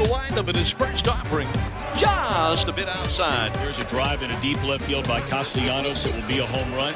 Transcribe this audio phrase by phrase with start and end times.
[0.00, 1.48] Into the windup in his first offering.
[1.94, 3.54] Just a bit outside.
[3.56, 6.06] There's a drive in a deep left field by Castellanos.
[6.06, 6.94] It will be a home run.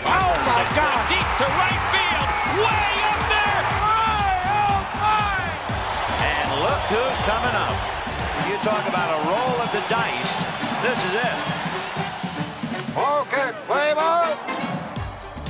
[0.00, 1.08] Oh my God!
[1.12, 2.26] Deep to right field.
[2.64, 3.62] Way up there.
[3.84, 5.44] Oh my!
[6.24, 7.76] And look who's coming up.
[8.48, 10.32] You talk about a roll of the dice.
[10.82, 11.36] This is it.
[12.96, 14.34] Okay, play ball!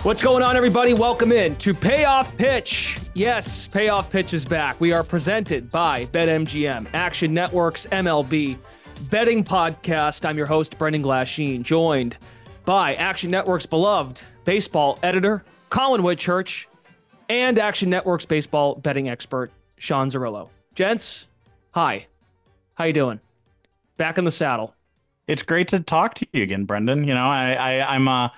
[0.03, 0.94] What's going on, everybody?
[0.94, 2.98] Welcome in to Payoff Pitch.
[3.17, 4.78] Yes, Payoff Pitch is back.
[4.78, 8.59] We are presented by BetMGM, Action Networks, MLB,
[9.09, 10.28] betting podcast.
[10.28, 12.19] I'm your host, Brendan Glasheen, joined
[12.67, 16.67] by Action Network's beloved baseball editor, Collin Whitchurch,
[17.31, 20.50] and Action Network's baseball betting expert, Sean Zerillo.
[20.75, 21.27] Gents,
[21.70, 22.09] hi.
[22.75, 23.19] How you doing?
[23.97, 24.75] Back in the saddle.
[25.27, 27.05] It's great to talk to you again, Brendan.
[27.05, 28.31] You know, I, I I'm a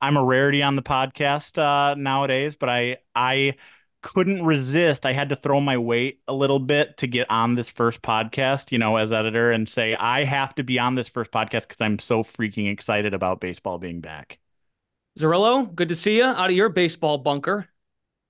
[0.00, 3.54] I'm a rarity on the podcast uh, nowadays, but I I
[4.04, 5.06] couldn't resist.
[5.06, 8.70] I had to throw my weight a little bit to get on this first podcast,
[8.70, 11.80] you know, as editor and say I have to be on this first podcast because
[11.80, 14.38] I'm so freaking excited about baseball being back.
[15.18, 17.66] Zerillo, good to see you out of your baseball bunker.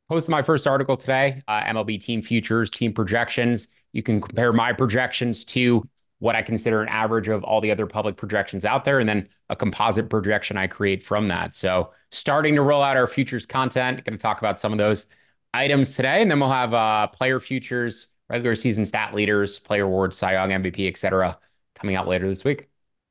[0.08, 3.66] posted my first article today uh, MLB team futures, team projections.
[3.92, 5.82] You can compare my projections to
[6.20, 9.28] what I consider an average of all the other public projections out there, and then
[9.50, 11.56] a composite projection I create from that.
[11.56, 14.04] So, starting to roll out our futures content.
[14.04, 15.06] Going to talk about some of those
[15.54, 20.16] items today, and then we'll have uh, player futures, regular season stat leaders, player awards,
[20.16, 21.38] Cy Young, MVP, etc.,
[21.74, 22.68] coming out later this week.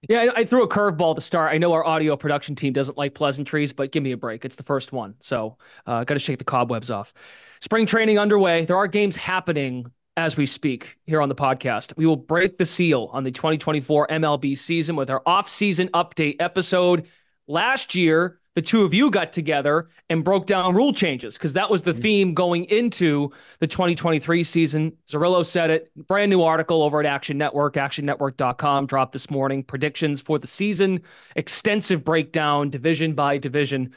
[0.10, 1.54] Yeah, I, I threw a curveball to start.
[1.54, 4.44] I know our audio production team doesn't like pleasantries, but give me a break.
[4.44, 5.16] It's the first one.
[5.20, 7.14] So, uh, got to shake the cobwebs off.
[7.62, 8.66] Spring training underway.
[8.66, 9.86] There are games happening
[10.18, 11.96] as we speak here on the podcast.
[11.96, 17.08] We will break the seal on the 2024 MLB season with our off-season update episode.
[17.48, 21.70] Last year, the two of you got together and broke down rule changes because that
[21.70, 24.94] was the theme going into the 2023 season.
[25.08, 25.92] Zerillo said it.
[26.08, 29.64] Brand new article over at Action Network, actionnetwork.com, dropped this morning.
[29.64, 31.02] Predictions for the season,
[31.36, 33.94] extensive breakdown, division by division,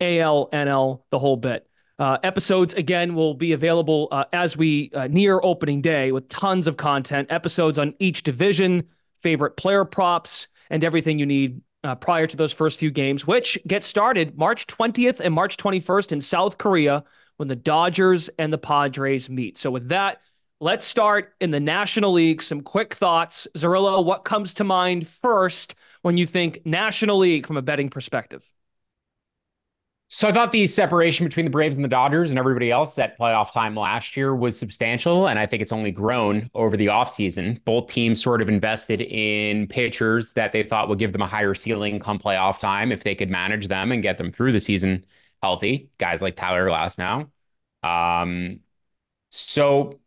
[0.00, 1.66] AL, NL, the whole bit.
[1.98, 6.66] Uh, episodes again will be available uh, as we uh, near opening day with tons
[6.66, 7.30] of content.
[7.30, 8.88] Episodes on each division,
[9.22, 13.58] favorite player props, and everything you need uh, prior to those first few games, which
[13.66, 17.04] get started March 20th and March 21st in South Korea
[17.36, 19.56] when the Dodgers and the Padres meet.
[19.56, 20.20] So with that,
[20.60, 22.42] let's start in the National League.
[22.42, 24.04] Some quick thoughts, Zerillo.
[24.04, 28.44] What comes to mind first when you think National League from a betting perspective?
[30.12, 33.16] So I thought the separation between the Braves and the Dodgers and everybody else at
[33.16, 35.28] playoff time last year was substantial.
[35.28, 37.62] And I think it's only grown over the offseason.
[37.64, 41.54] Both teams sort of invested in pitchers that they thought would give them a higher
[41.54, 45.04] ceiling come playoff time if they could manage them and get them through the season
[45.44, 45.90] healthy.
[45.98, 47.30] Guys like Tyler Glasnow.
[47.84, 48.60] Um,
[49.30, 50.00] so,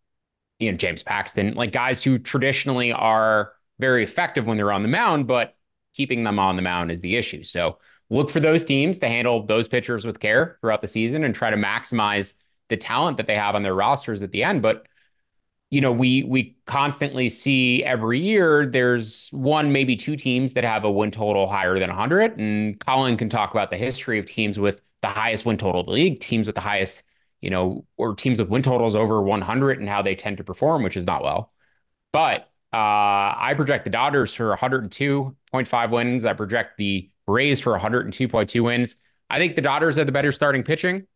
[0.60, 4.90] you know, James Paxton, like guys who traditionally are very effective when they're on the
[4.90, 5.56] mound, but
[5.94, 7.46] keeping them on the mound is the issue.
[7.46, 7.78] So
[8.10, 11.50] look for those teams to handle those pitchers with care throughout the season and try
[11.50, 12.36] to maximize
[12.70, 14.62] the talent that they have on their rosters at the end.
[14.62, 14.88] But
[15.70, 20.84] you know, we we constantly see every year there's one, maybe two teams that have
[20.84, 22.38] a win total higher than 100.
[22.40, 25.88] And Collin can talk about the history of teams with the highest win total of
[25.88, 27.02] the league, teams with the highest,
[27.42, 30.84] you know, or teams with win totals over 100 and how they tend to perform,
[30.84, 31.52] which is not well.
[32.12, 32.42] But
[32.72, 36.24] uh, I project the Dodgers for 102.5 wins.
[36.24, 38.96] I project the Braves for 102.2 wins.
[39.30, 41.08] I think the Dodgers have the better starting pitching.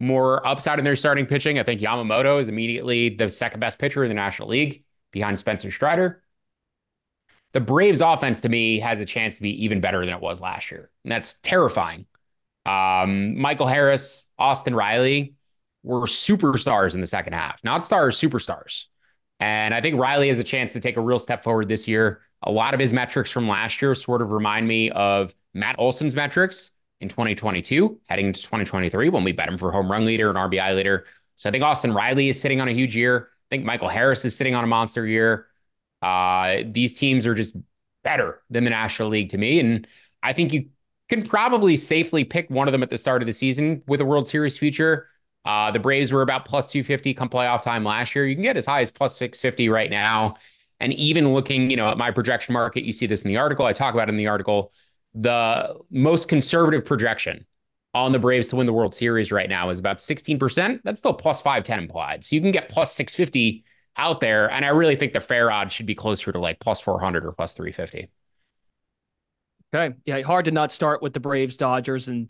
[0.00, 1.58] more upside in their starting pitching.
[1.58, 5.70] I think Yamamoto is immediately the second best pitcher in the National League behind Spencer
[5.70, 6.22] Strider.
[7.52, 10.40] The Braves offense to me has a chance to be even better than it was
[10.40, 10.90] last year.
[11.04, 12.06] And that's terrifying.
[12.66, 15.34] Um, Michael Harris, Austin Riley
[15.82, 18.84] were superstars in the second half, not stars, superstars.
[19.40, 22.20] And I think Riley has a chance to take a real step forward this year.
[22.42, 26.14] A lot of his metrics from last year sort of remind me of Matt Olson's
[26.14, 26.70] metrics
[27.00, 30.74] in 2022, heading into 2023 when we bet him for home run leader and RBI
[30.74, 31.06] leader.
[31.34, 33.28] So I think Austin Riley is sitting on a huge year.
[33.50, 35.46] I think Michael Harris is sitting on a monster year.
[36.02, 37.54] Uh, these teams are just
[38.04, 39.60] better than the National League to me.
[39.60, 39.86] And
[40.22, 40.68] I think you
[41.08, 44.04] can probably safely pick one of them at the start of the season with a
[44.04, 45.08] World Series future.
[45.44, 48.26] Uh, the Braves were about plus 250 come playoff time last year.
[48.26, 50.36] You can get as high as plus 650 right now.
[50.80, 53.66] And even looking, you know, at my projection market, you see this in the article.
[53.66, 54.72] I talk about it in the article.
[55.14, 57.46] The most conservative projection
[57.92, 60.80] on the Braves to win the World Series right now is about 16%.
[60.84, 62.24] That's still plus 510 implied.
[62.24, 63.64] So you can get plus 650
[63.96, 64.50] out there.
[64.50, 67.32] And I really think the fair odds should be closer to like plus 400 or
[67.32, 68.10] plus 350.
[69.74, 69.94] Okay.
[70.06, 70.22] Yeah.
[70.22, 72.28] Hard to not start with the Braves, Dodgers, and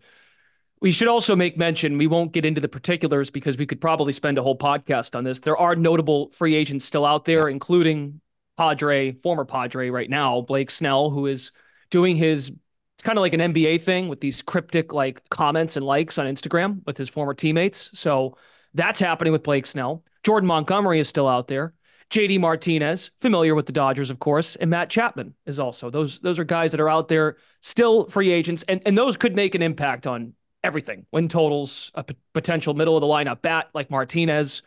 [0.80, 4.14] we should also make mention, we won't get into the particulars because we could probably
[4.14, 5.40] spend a whole podcast on this.
[5.40, 8.20] There are notable free agents still out there, including
[8.60, 11.50] Padre, former Padre right now, Blake Snell, who is
[11.90, 15.86] doing his it's kind of like an NBA thing with these cryptic like comments and
[15.86, 17.88] likes on Instagram with his former teammates.
[17.98, 18.36] So
[18.74, 20.04] that's happening with Blake Snell.
[20.24, 21.72] Jordan Montgomery is still out there.
[22.10, 25.88] JD Martinez, familiar with the Dodgers, of course, and Matt Chapman is also.
[25.88, 29.34] Those those are guys that are out there still free agents, and, and those could
[29.34, 33.70] make an impact on everything win totals, a p- potential middle of the lineup bat
[33.72, 34.60] like Martinez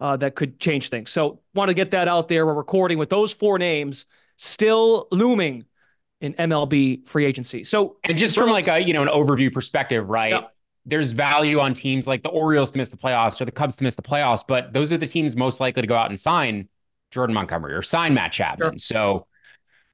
[0.00, 1.10] uh, that could change things.
[1.10, 2.46] So, want to get that out there.
[2.46, 4.06] We're recording with those four names
[4.36, 5.64] still looming
[6.20, 7.64] in MLB free agency.
[7.64, 10.32] So, and just from like a you know an overview perspective, right?
[10.32, 10.40] Yeah.
[10.86, 13.84] There's value on teams like the Orioles to miss the playoffs or the Cubs to
[13.84, 16.66] miss the playoffs, but those are the teams most likely to go out and sign
[17.10, 18.70] Jordan Montgomery or sign Matt Chapman.
[18.70, 18.78] Sure.
[18.78, 19.26] So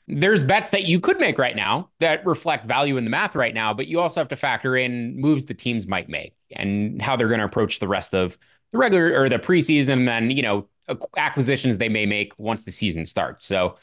[0.07, 3.55] there's bets that you could make right now that reflect value in the math right
[3.55, 7.17] now, but you also have to factor in moves the teams might make and how
[7.17, 8.39] they're going to approach the rest of
[8.75, 10.69] the regular or the preseason, and then you know
[11.17, 13.47] acquisitions they may make once the season starts.
[13.47, 13.77] So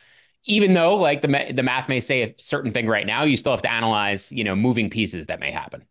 [0.45, 3.53] even though like the the math may say a certain thing right now, you still
[3.53, 5.85] have to analyze you know moving pieces that may happen.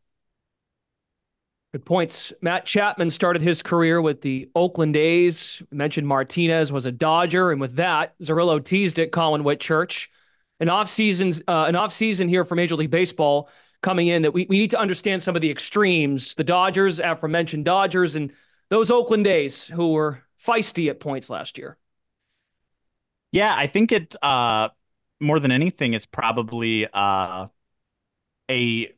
[1.72, 2.32] Good points.
[2.42, 5.62] Matt Chapman started his career with the Oakland A's.
[5.70, 9.12] mentioned Martinez was a Dodger, and with that, Zerillo teased it.
[9.12, 10.08] Collin Whitchurch
[10.60, 13.48] an off seasons uh, an off season here for Major League Baseball
[13.82, 16.34] coming in that we, we need to understand some of the extremes.
[16.34, 18.30] The Dodgers, aforementioned Dodgers, and
[18.70, 21.76] those Oakland A's who were feisty at points last year.
[23.32, 24.70] Yeah, I think it uh,
[25.20, 27.48] more than anything, it's probably uh,
[28.50, 28.92] a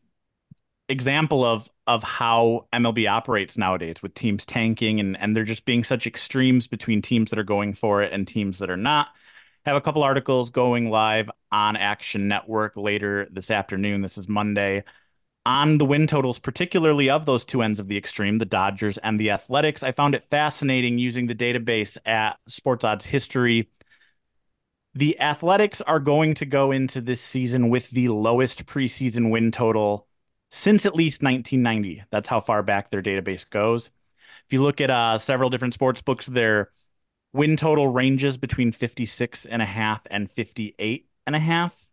[0.88, 5.84] example of of how MLB operates nowadays with teams tanking and and there just being
[5.84, 9.08] such extremes between teams that are going for it and teams that are not
[9.64, 14.02] have a couple articles going live on Action Network later this afternoon.
[14.02, 14.84] This is Monday.
[15.44, 19.18] On the win totals, particularly of those two ends of the extreme, the Dodgers and
[19.18, 23.68] the Athletics, I found it fascinating using the database at Sports Odds History.
[24.94, 30.06] The Athletics are going to go into this season with the lowest preseason win total
[30.50, 32.04] since at least 1990.
[32.10, 33.90] That's how far back their database goes.
[34.46, 36.70] If you look at uh, several different sports books, they're
[37.34, 41.90] Win total ranges between 56 and a half and 58 and a half.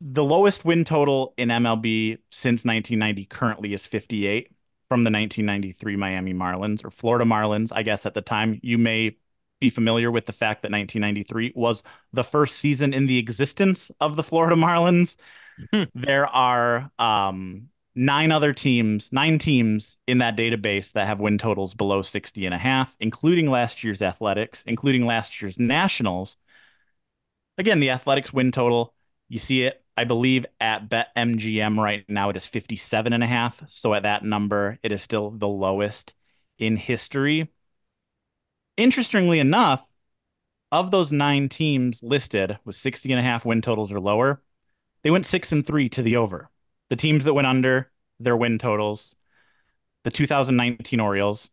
[0.00, 4.48] The lowest win total in MLB since 1990 currently is 58
[4.88, 7.72] from the 1993 Miami Marlins or Florida Marlins.
[7.74, 9.16] I guess at the time you may
[9.58, 14.16] be familiar with the fact that 1993 was the first season in the existence of
[14.16, 15.16] the Florida Marlins.
[15.72, 15.84] Hmm.
[15.94, 21.74] There are um, nine other teams, nine teams in that database that have win totals
[21.74, 26.36] below 60 and a half, including last year's Athletics, including last year's Nationals.
[27.56, 28.92] Again, the Athletics win total,
[29.30, 33.62] you see it, I believe, at BetMGM right now, it is 57 and a half.
[33.68, 36.12] So at that number, it is still the lowest
[36.58, 37.50] in history.
[38.76, 39.86] Interestingly enough,
[40.72, 44.42] of those nine teams listed with 60 and a half win totals or lower,
[45.02, 46.50] they went six and three to the over
[46.88, 49.14] the teams that went under their win totals.
[50.04, 51.50] The 2019 Orioles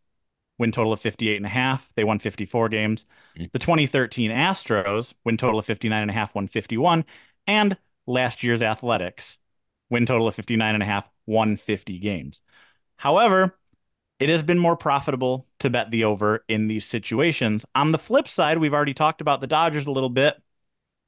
[0.58, 1.90] win total of 58 and a half.
[1.96, 3.04] They won 54 games.
[3.36, 3.50] Mm.
[3.52, 7.04] The 2013 Astros win total of 59 and a half, won 51.
[7.46, 9.38] And last year's Athletics
[9.90, 12.40] win total of 59 and a half, won 50 games.
[12.96, 13.56] However,
[14.18, 17.64] it has been more profitable to bet the over in these situations.
[17.74, 20.40] On the flip side, we've already talked about the Dodgers a little bit.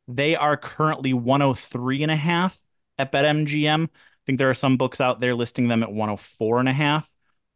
[0.09, 2.61] They are currently 103 and a half
[2.99, 3.89] at BetMGM
[4.27, 7.09] I think there are some books out there listing them at 104 and a half.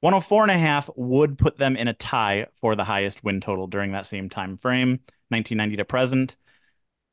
[0.03, 3.67] 104 and a half would put them in a tie for the highest win total
[3.67, 6.37] during that same time frame, 1990 to present.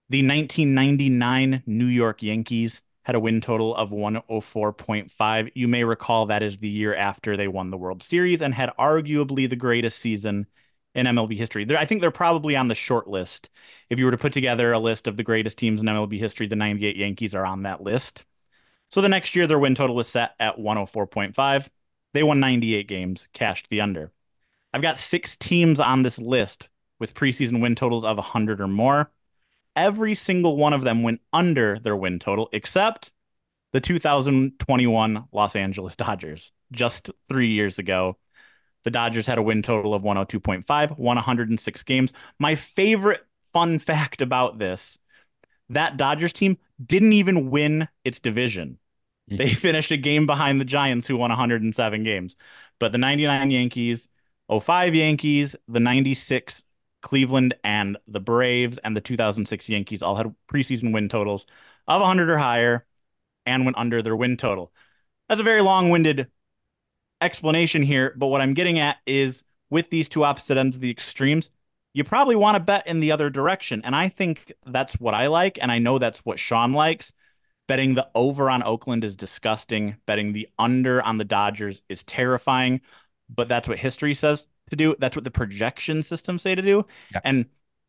[0.10, 5.52] The 1999 New York Yankees had a win total of 104.5.
[5.54, 8.72] You may recall that is the year after they won the World Series and had
[8.80, 10.48] arguably the greatest season
[10.96, 11.66] in MLB history.
[11.66, 13.50] They're, I think they're probably on the short list.
[13.90, 16.48] If you were to put together a list of the greatest teams in MLB history,
[16.48, 18.24] the 98 Yankees are on that list.
[18.92, 21.68] So the next year, their win total was set at 104.5.
[22.14, 24.14] They won 98 games, cashed the under.
[24.74, 29.12] I've got six teams on this list with preseason win totals of 100 or more.
[29.78, 33.12] Every single one of them went under their win total, except
[33.74, 38.18] the 2021 Los Angeles Dodgers, just three years ago.
[38.86, 42.12] The Dodgers had a win total of 102.5, won 106 games.
[42.40, 43.22] My favorite
[43.54, 44.98] fun fact about this
[45.70, 48.80] that Dodgers team didn't even win its division.
[49.30, 49.38] Mm-hmm.
[49.38, 52.36] They finished a game behind the Giants, who won 107 games.
[52.80, 54.08] But the 99 Yankees,
[54.50, 56.64] 05 Yankees, the 96
[57.01, 61.46] Cleveland, and the Braves, and the 2006 Yankees all had preseason win totals
[61.88, 62.86] of 100 or higher
[63.46, 64.72] and went under their win total.
[65.30, 66.27] That's a very long winded
[67.22, 70.92] explanation here, but what I'm getting at is with these two opposite ends of the
[70.92, 71.50] extremes,
[71.94, 73.82] you probably want to bet in the other direction.
[73.84, 75.58] And I think that's what I like.
[75.62, 77.12] And I know that's what Sean likes.
[77.68, 79.98] Betting the over on Oakland is disgusting.
[80.06, 82.82] Betting the under on the Dodgers is terrifying.
[83.30, 84.96] But that's what history says to do.
[85.00, 86.86] That's what the projection systems say to do.
[87.14, 87.22] Yeah.
[87.24, 87.46] And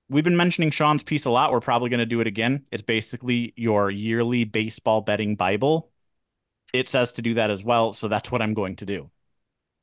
[0.09, 1.53] we've been mentioning Sean's piece a lot.
[1.53, 2.65] We're probably going to do it again.
[2.73, 5.91] It's basically your yearly baseball betting Bible.
[6.73, 7.93] It says to do that as well.
[7.93, 9.11] So that's what I'm going to do.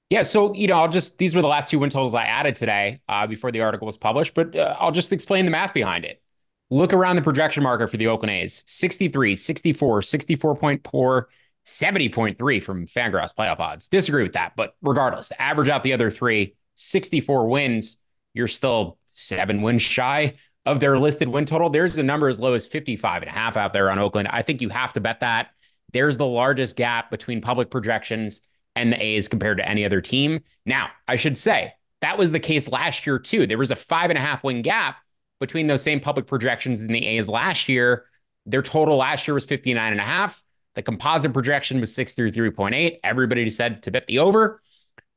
[0.10, 2.56] Yeah, so you know, I'll just these were the last two win totals I added
[2.56, 6.06] today uh, before the article was published, but uh, I'll just explain the math behind
[6.06, 6.22] it.
[6.70, 11.24] Look around the projection marker for the Oakland A's 63, 64, 64.4,
[11.66, 13.88] 70.3 from Fangraphs playoff odds.
[13.88, 17.98] Disagree with that, but regardless, average out the other three, 64 wins,
[18.34, 20.34] you're still seven wins shy
[20.66, 21.70] of their listed win total.
[21.70, 24.28] There's a number as low as 55 and a half out there on Oakland.
[24.32, 25.50] I think you have to bet that.
[25.94, 28.42] There's the largest gap between public projections
[28.76, 30.42] and the A's compared to any other team.
[30.66, 33.48] Now, I should say that was the case last year, too.
[33.48, 34.98] There was a five and a half win gap
[35.40, 38.06] between those same public projections and the A's last year.
[38.46, 40.44] Their total last year was 59 and a half.
[40.76, 43.00] The composite projection was 63.8.
[43.04, 44.62] Everybody said to bet the over.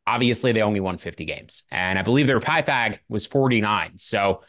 [0.08, 1.64] Obviously, they only won 50 games.
[1.70, 3.98] And I believe their Pythag was 49.
[3.98, 4.40] So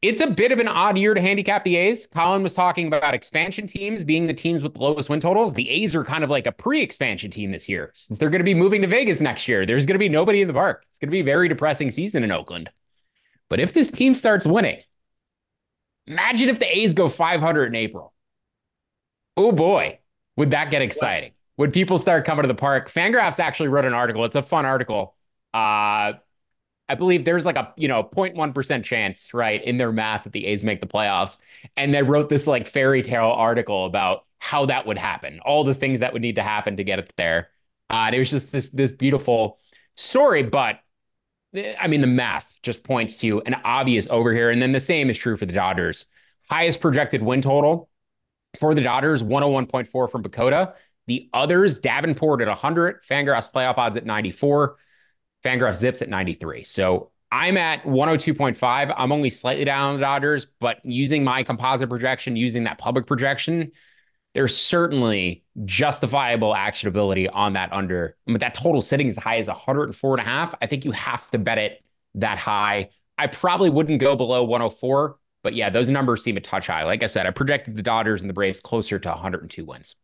[0.00, 2.06] it's a bit of an odd year to handicap the A's.
[2.06, 5.52] Collin was talking about expansion teams being the teams with the lowest win totals.
[5.52, 8.44] The A's are kind of like a pre-expansion team this year since they're going to
[8.44, 9.66] be moving to Vegas next year.
[9.66, 10.86] There's going to be nobody in the park.
[10.88, 12.70] It's going to be a very depressing season in Oakland.
[13.50, 14.80] But if this team starts winning,
[16.06, 18.14] imagine if the A's go 500 in April.
[19.36, 19.98] Oh boy,
[20.36, 21.32] would that get exciting?
[21.58, 22.90] Would people start coming to the park?
[22.90, 24.24] Fangraphs actually wrote an article.
[24.24, 25.14] It's a fun article.
[25.52, 26.14] Uh,
[26.88, 30.46] I believe there's like a, you know, 0.1% chance, right, in their math that the
[30.46, 31.38] A's make the playoffs.
[31.76, 35.74] And they wrote this like fairy tale article about how that would happen, all the
[35.74, 37.48] things that would need to happen to get it there.
[37.90, 39.58] Uh, and it was just this this beautiful
[39.96, 40.80] story, but
[41.80, 44.50] I mean, the math just points to an obvious over here.
[44.50, 46.06] And then the same is true for the Dodgers.
[46.48, 47.88] Highest projected win total
[48.58, 50.74] for the Dodgers, 101.4 from PECOTA.
[51.08, 54.76] The others, Davenport at 100, Fangraphs playoff odds at 94.
[55.42, 56.64] Fangraphs Zips at 93.
[56.64, 58.94] So I'm at 102.5.
[58.96, 63.06] I'm only slightly down on the Dodgers, but using my composite projection, using that public
[63.06, 63.72] projection,
[64.34, 68.16] there's certainly justifiable actionability on that under.
[68.26, 71.30] But that total sitting as high as 104 and a half, I think you have
[71.30, 71.82] to bet it
[72.16, 72.90] that high.
[73.16, 76.84] I probably wouldn't go below 104, but yeah, those numbers seem a touch high.
[76.84, 79.96] Like I said, I projected the Dodgers and the Braves closer to 102 wins.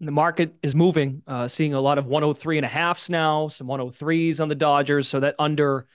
[0.00, 3.66] The market is moving, uh, seeing a lot of 103 and a halfs now, some
[3.66, 5.08] 103s on the Dodgers.
[5.08, 5.86] So that under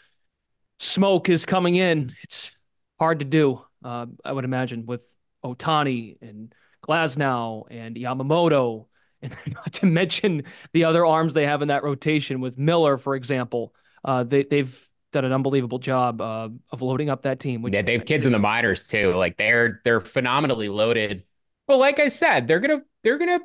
[0.80, 2.14] smoke is coming in.
[2.24, 2.52] It's
[3.00, 5.08] hard to do, uh, I would imagine, with
[5.44, 6.54] Ohtani and
[6.88, 8.86] Glasnow and Yamamoto,
[9.22, 10.44] and not to mention
[10.74, 13.74] the other arms they have in that rotation with Miller, for example.
[14.04, 17.66] Uh, they, they've done an unbelievable job uh, of loading up that team.
[17.72, 19.14] yeah, they have kids in the minors too.
[19.14, 21.24] Like they're they're phenomenally loaded.
[21.68, 23.40] But like I said, they're gonna they're gonna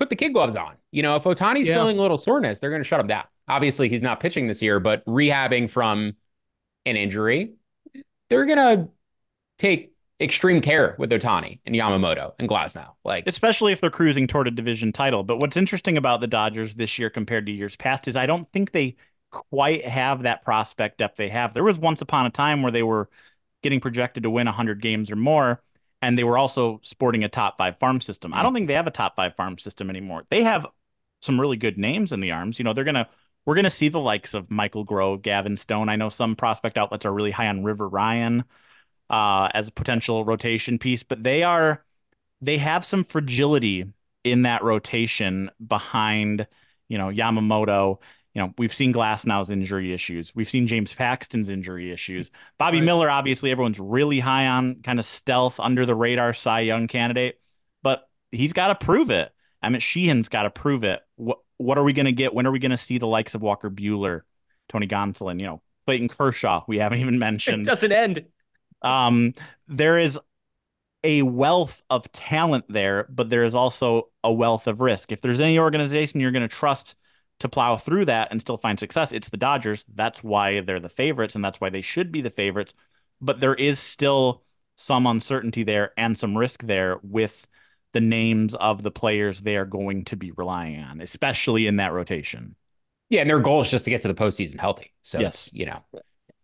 [0.00, 0.74] put the kid gloves on.
[0.90, 1.76] You know, if Ohtani's yeah.
[1.76, 3.24] feeling a little soreness, they're going to shut him down.
[3.46, 6.16] Obviously, he's not pitching this year, but rehabbing from
[6.86, 7.52] an injury,
[8.30, 8.88] they're going to
[9.58, 12.92] take extreme care with Ohtani and Yamamoto and Glasnow.
[13.04, 15.22] Like especially if they're cruising toward a division title.
[15.22, 18.50] But what's interesting about the Dodgers this year compared to years past is I don't
[18.52, 18.96] think they
[19.30, 21.54] quite have that prospect depth they have.
[21.54, 23.08] There was once upon a time where they were
[23.62, 25.62] getting projected to win 100 games or more
[26.02, 28.32] and they were also sporting a top five farm system.
[28.34, 30.24] I don't think they have a top five farm system anymore.
[30.30, 30.66] They have
[31.20, 32.58] some really good names in the arms.
[32.58, 33.08] You know, they're to
[33.46, 35.88] we're going to see the likes of Michael Grove, Gavin Stone.
[35.88, 38.44] I know some prospect outlets are really high on River Ryan
[39.08, 41.84] uh, as a potential rotation piece, but they are
[42.40, 43.86] they have some fragility
[44.24, 46.46] in that rotation behind,
[46.88, 47.98] you know, Yamamoto.
[48.34, 50.34] You know, we've seen Glasnow's injury issues.
[50.34, 52.30] We've seen James Paxton's injury issues.
[52.58, 52.84] Bobby right.
[52.84, 57.40] Miller, obviously, everyone's really high on kind of stealth, under the radar Cy Young candidate,
[57.82, 59.32] but he's got to prove it.
[59.62, 61.00] I mean, Sheehan's got to prove it.
[61.16, 62.32] What what are we going to get?
[62.32, 64.22] When are we going to see the likes of Walker Buehler,
[64.68, 66.64] Tony Gonsolin, you know, Clayton Kershaw?
[66.66, 67.62] We haven't even mentioned.
[67.62, 68.24] It doesn't end.
[68.80, 69.34] Um,
[69.68, 70.18] there is
[71.04, 75.12] a wealth of talent there, but there is also a wealth of risk.
[75.12, 76.94] If there's any organization you're going to trust
[77.40, 79.84] to plow through that and still find success, it's the Dodgers.
[79.94, 82.74] That's why they're the favorites, and that's why they should be the favorites.
[83.20, 84.42] But there is still
[84.76, 87.46] some uncertainty there and some risk there with
[87.92, 91.92] the names of the players they are going to be relying on, especially in that
[91.92, 92.54] rotation.
[93.08, 94.92] Yeah, and their goal is just to get to the postseason healthy.
[95.02, 95.82] So yes, you know,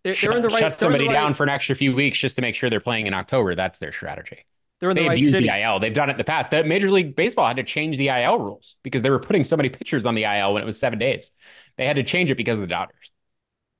[0.02, 0.60] they're, they're in the right.
[0.60, 3.06] Shut somebody right, down for an extra few weeks just to make sure they're playing
[3.06, 3.54] in October.
[3.54, 4.44] That's their strategy.
[4.80, 5.48] They're in they the right city.
[5.48, 5.80] the IL.
[5.80, 6.50] They've done it in the past.
[6.50, 9.56] That Major League Baseball had to change the IL rules because they were putting so
[9.56, 11.32] many pitchers on the IL when it was seven days.
[11.76, 13.10] They had to change it because of the Dodgers.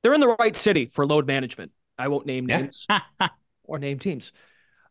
[0.03, 1.73] They're in the right city for load management.
[1.99, 2.87] I won't name names
[3.65, 4.33] or name teams.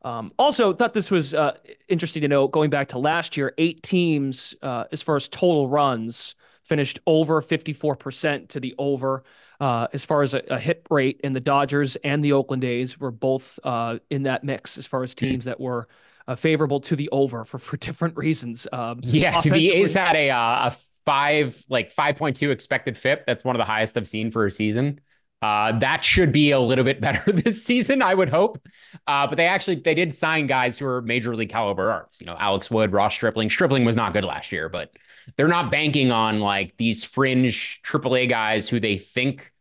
[0.03, 1.57] Um, also, thought this was uh,
[1.87, 2.49] interesting to note.
[2.49, 7.41] Going back to last year, eight teams, uh, as far as total runs, finished over
[7.41, 9.23] 54% to the over.
[9.59, 12.99] Uh, as far as a, a, hit rate, and the Dodgers and the Oakland A's
[12.99, 15.25] were both uh, in that mix as far as hmm.
[15.25, 15.87] teams that were
[16.27, 18.67] uh, favorable to the over for, for different reasons.
[18.71, 23.25] Um, yeah, the A's had a uh, a five like 5.2 expected FIP.
[23.25, 24.99] That's one of the highest I've seen for a season.
[25.41, 28.67] Uh, that should be a little bit better this season, I would hope.
[29.05, 32.17] Uh, but they actually they did sign guys who are major league caliber arms.
[32.19, 33.49] You know, Alex Wood, Ross Stripling.
[33.49, 34.95] Stripling was not good last year, but
[35.35, 39.51] they're not banking on like these fringe AAA guys who they think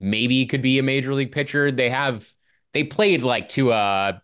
[0.00, 1.70] maybe could be a major league pitcher.
[1.70, 2.30] They have
[2.72, 4.22] they played like to a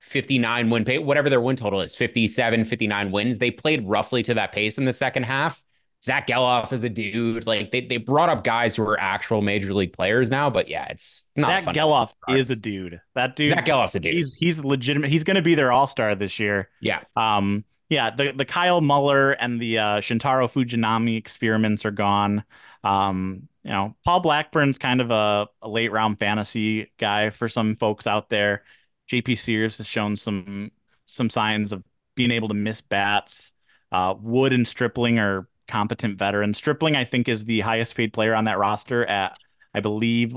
[0.00, 3.38] 59 win pace, whatever their win total is, 57, 59 wins.
[3.38, 5.62] They played roughly to that pace in the second half.
[6.04, 7.46] Zach Gelof is a dude.
[7.46, 10.86] Like they, they brought up guys who are actual major league players now, but yeah,
[10.86, 11.62] it's not.
[11.62, 13.00] Zach Gelof is a dude.
[13.14, 13.50] That dude.
[13.50, 14.14] Zach Gelof's a dude.
[14.14, 15.10] He's he's legitimate.
[15.10, 16.68] He's going to be their all star this year.
[16.80, 17.02] Yeah.
[17.14, 17.64] Um.
[17.92, 18.08] Yeah.
[18.10, 22.44] The the Kyle Muller and the uh, Shintaro Fujinami experiments are gone.
[22.82, 23.48] Um.
[23.64, 28.08] You know, Paul Blackburn's kind of a, a late round fantasy guy for some folks
[28.08, 28.64] out there.
[29.08, 30.72] JP Sears has shown some
[31.06, 31.84] some signs of
[32.16, 33.52] being able to miss bats.
[33.92, 36.58] Uh, Wood and Stripling are competent veterans.
[36.58, 39.38] Stripling, I think, is the highest paid player on that roster at,
[39.74, 40.36] I believe,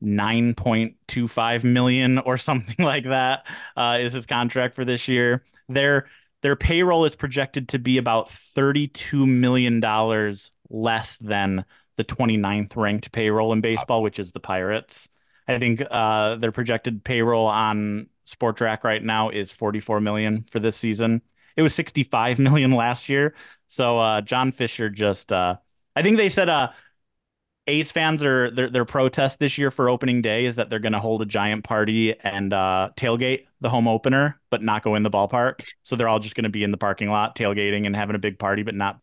[0.00, 5.44] 9.25 million or something like that uh, is his contract for this year.
[5.68, 6.08] Their
[6.46, 11.64] their payroll is projected to be about 32 million dollars less than
[11.96, 15.08] the 29th ranked payroll in baseball, which is the Pirates.
[15.48, 20.76] I think uh, their projected payroll on Spotrac right now is 44 million for this
[20.76, 21.20] season.
[21.56, 23.34] It was 65 million last year.
[23.66, 25.56] So uh, John Fisher just uh,
[25.96, 26.48] I think they said
[27.66, 30.92] A's fans are their their protest this year for opening day is that they're going
[30.92, 35.02] to hold a giant party and uh, tailgate the home opener, but not go in
[35.02, 35.60] the ballpark.
[35.82, 38.20] So they're all just going to be in the parking lot tailgating and having a
[38.20, 39.00] big party, but not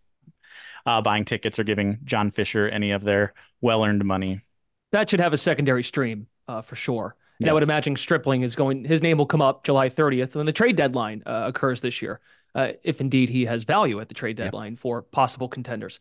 [0.85, 4.41] uh, buying tickets or giving John Fisher any of their well earned money.
[4.91, 7.15] That should have a secondary stream uh, for sure.
[7.39, 7.49] And yes.
[7.49, 8.85] I would imagine Stripling is going.
[8.85, 12.21] His name will come up July 30th when the trade deadline uh, occurs this year
[12.55, 15.99] uh, if indeed he has value at the trade deadline for possible contenders.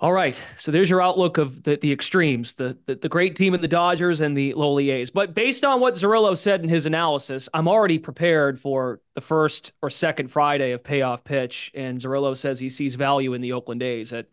[0.00, 3.52] All right, so there's your outlook of the the extremes, the, the, the great team
[3.52, 5.10] in the Dodgers and the lowly A's.
[5.10, 9.72] But based on what Zerillo said in his analysis, I'm already prepared for the first
[9.82, 11.72] or second Friday of payoff pitch.
[11.74, 14.26] And Zerillo says he sees value in the Oakland A's at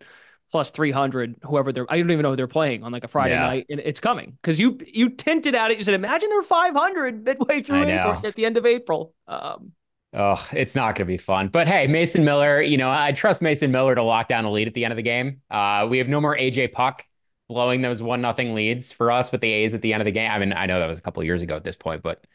[0.51, 3.33] plus 300 whoever they're i don't even know who they're playing on like a friday
[3.33, 3.41] yeah.
[3.41, 7.25] night and it's coming because you you tinted at it you said imagine they're 500
[7.25, 9.71] midway through april, at the end of april um,
[10.17, 11.49] Oh, it's not going to be fun.
[11.49, 14.67] But hey, Mason Miller, you know, I trust Mason Miller to lock down a lead
[14.67, 15.41] at the end of the game.
[15.51, 17.05] Uh, we have no more AJ Puk
[17.49, 20.13] blowing those one nothing leads for us with the A's at the end of the
[20.13, 20.31] game.
[20.31, 22.25] I mean, I know that was a couple years ago at this point, but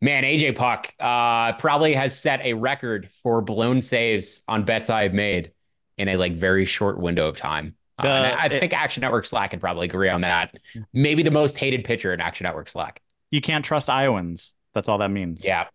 [0.00, 5.12] man, AJ Puk uh, probably has set a record for blown saves on bets I've
[5.12, 5.52] made
[5.98, 7.74] in a like very short window of time.
[7.98, 10.54] Uh, I, I think Action Network Slack can probably agree on that.
[10.92, 13.00] Maybe the most hated pitcher in Action Network Slack.
[13.30, 14.52] You can't trust Iowans.
[14.74, 15.44] That's all that means.
[15.44, 15.68] Yeah.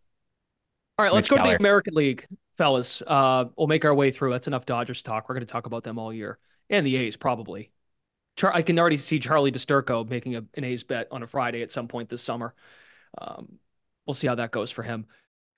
[0.98, 2.28] All right, let's go to the American League,
[2.58, 3.02] fellas.
[3.06, 4.32] Uh, we'll make our way through.
[4.32, 5.28] That's enough Dodgers talk.
[5.28, 6.38] We're going to talk about them all year,
[6.70, 7.72] and the A's probably.
[8.38, 11.62] Char- I can already see Charlie DiSturco making a, an A's bet on a Friday
[11.62, 12.54] at some point this summer.
[13.18, 13.60] Um,
[14.06, 15.08] we'll see how that goes for him.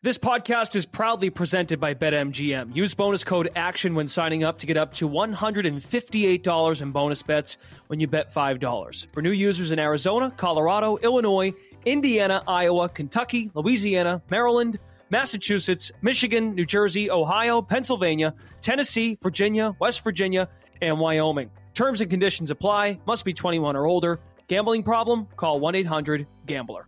[0.04, 2.76] This podcast is proudly presented by BetMGM.
[2.76, 7.56] Use bonus code ACTION when signing up to get up to $158 in bonus bets
[7.88, 9.08] when you bet $5.
[9.14, 11.54] For new users in Arizona, Colorado, Illinois,
[11.86, 14.78] Indiana, Iowa, Kentucky, Louisiana, Maryland,
[15.14, 20.50] Massachusetts, Michigan, New Jersey, Ohio, Pennsylvania, Tennessee, Virginia, West Virginia,
[20.82, 21.52] and Wyoming.
[21.76, 23.00] Terms and conditions apply.
[23.06, 24.20] Must be 21 or older.
[24.48, 25.28] Gambling problem?
[25.38, 26.88] Call 1 800 GAMBLER.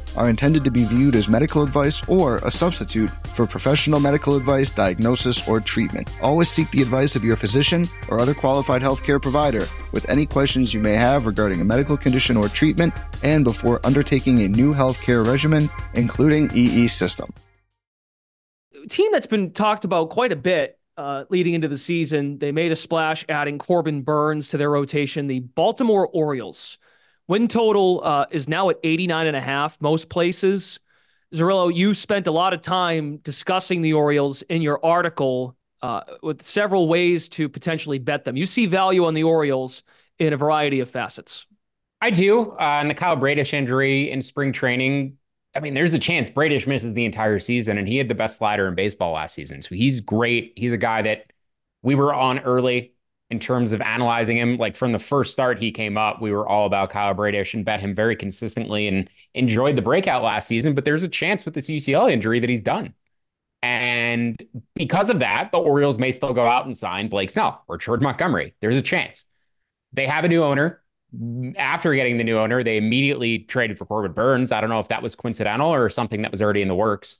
[0.15, 4.69] are intended to be viewed as medical advice or a substitute for professional medical advice,
[4.69, 6.09] diagnosis, or treatment.
[6.21, 10.73] Always seek the advice of your physician or other qualified healthcare provider with any questions
[10.73, 12.93] you may have regarding a medical condition or treatment
[13.23, 17.33] and before undertaking a new healthcare regimen, including EE system.
[18.89, 22.39] Team that's been talked about quite a bit uh, leading into the season.
[22.39, 25.27] They made a splash adding Corbin Burnes to their rotation.
[25.27, 26.77] The Baltimore Orioles
[27.31, 30.79] win total uh, is now at 89 and a half most places.
[31.33, 36.41] Zerillo, you spent a lot of time discussing the Orioles in your article uh, with
[36.41, 38.35] several ways to potentially bet them.
[38.35, 39.81] You see value on the Orioles
[40.19, 41.47] in a variety of facets.
[42.01, 42.51] I do.
[42.51, 45.17] Uh, and the Kyle Bradish injury in spring training
[45.53, 48.37] I mean, there's a chance Bradish misses the entire season, and he had the best
[48.37, 49.61] slider in baseball last season.
[49.61, 50.53] So he's great.
[50.55, 51.33] He's a guy that
[51.81, 52.93] we were on early
[53.31, 54.57] in terms of analyzing him.
[54.57, 57.65] Like from the first start he came up, we were all about Kyle Bradish and
[57.65, 60.75] bet him very consistently and enjoyed the breakout last season.
[60.75, 62.93] But there's a chance with this UCL injury that he's done.
[63.63, 64.41] And
[64.75, 68.03] because of that, the Orioles may still go out and sign Blake Snell or Jordan
[68.03, 68.55] Montgomery.
[68.59, 69.25] There's a chance.
[69.93, 70.81] They have a new owner
[71.57, 74.51] after getting the new owner, they immediately traded for Corbin Burnes.
[74.51, 77.17] I don't know if that was coincidental or something that was already in the works.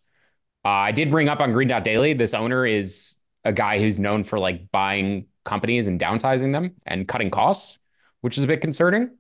[0.63, 3.97] Uh, I did bring up on Green Dot Daily, this owner is a guy who's
[3.97, 7.80] known for like buying companies and downsizing them and cutting costs,
[8.21, 9.12] which is a bit concerning.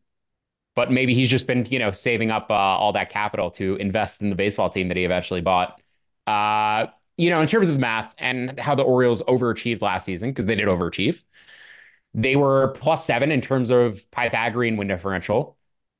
[0.75, 4.21] But maybe he's just been, you know, saving up uh, all that capital to invest
[4.21, 5.81] in the baseball team that he eventually bought.
[6.27, 10.29] Uh, you know, in terms of the math and how the Orioles overachieved last season,
[10.29, 11.21] because they did overachieve.
[12.13, 15.57] They were plus seven in terms of Pythagorean win differential.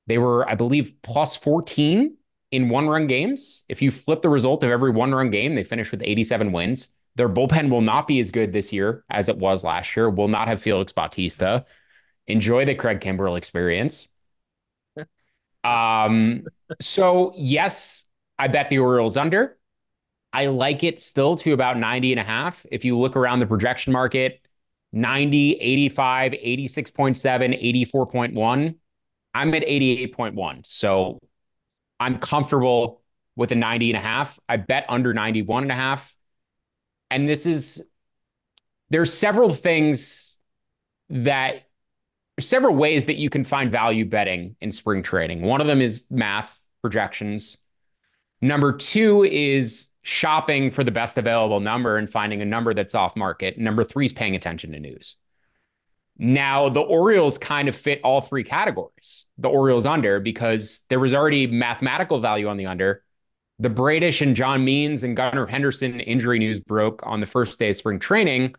[0.08, 2.18] They were, I believe, plus 14
[2.52, 3.64] in one run games.
[3.70, 6.90] If you flip the result of every one run game, they finished with 87 wins.
[7.16, 10.28] Their bullpen will not be as good this year as it was last year, will
[10.28, 11.66] not have Felix Bautista.
[12.28, 14.08] Enjoy the Craig Kimbrel experience.
[15.64, 16.44] um,
[16.80, 18.06] so, yes,
[18.40, 19.58] I bet the Orioles under.
[20.34, 22.66] I like it still to about 90 and a half.
[22.72, 24.42] If you look around the projection market,
[24.94, 28.76] 90, 85, 86.7, 84.1.
[29.34, 30.66] I'm at 88.1.
[30.66, 31.20] So
[32.00, 33.02] I'm comfortable
[33.36, 34.40] with a 90 and a half.
[34.48, 36.16] I bet under 91 and a half.
[37.12, 37.88] And this is,
[38.90, 40.40] there's several things
[41.10, 41.68] that,
[42.40, 45.44] several ways that you can find value betting in spring trading.
[45.44, 47.58] One of them is math projections.
[48.42, 53.16] Number two is shopping for the best available number and finding a number that's off
[53.16, 53.60] market.
[53.60, 55.16] Number three is paying attention to news.
[56.18, 59.26] Now, the Orioles kind of fit all three categories.
[59.38, 63.04] The Orioles under, because there was already mathematical value on the under.
[63.62, 67.70] The Bradish and John Means and Gunnar Henderson injury news broke on the first day
[67.70, 68.56] of spring training.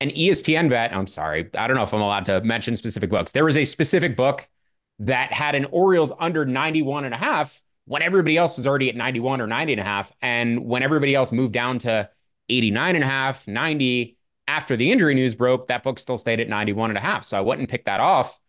[0.00, 3.30] An ESPN bet, I'm sorry, I don't know if I'm allowed to mention specific books.
[3.30, 4.48] There was a specific book
[4.98, 8.96] that had an Orioles under 91 and a half when everybody else was already at
[8.96, 10.10] 91 or 90 and a half.
[10.20, 12.10] And when everybody else moved down to
[12.48, 14.16] 89 and a half, 90,
[14.48, 17.24] after the injury news broke, that book still stayed at 91 and a half.
[17.24, 18.40] So I wouldn't pick that off.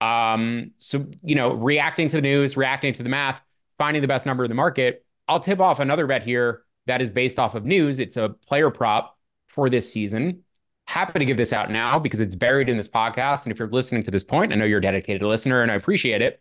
[0.00, 3.40] Um, so, you know, reacting to the news, reacting to the math,
[3.78, 5.04] finding the best number in the market.
[5.28, 7.98] I'll tip off another bet here that is based off of news.
[7.98, 10.42] It's a player prop for this season.
[10.86, 13.44] Happy to give this out now because it's buried in this podcast.
[13.44, 15.74] And if you're listening to this point, I know you're a dedicated listener and I
[15.74, 16.40] appreciate it.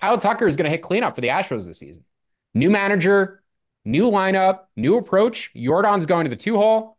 [0.00, 2.04] Kyle Tucker is going to hit cleanup for the Astros this season.
[2.54, 3.42] New manager,
[3.84, 5.50] new lineup, new approach.
[5.56, 6.96] Yordan's going to the two hole.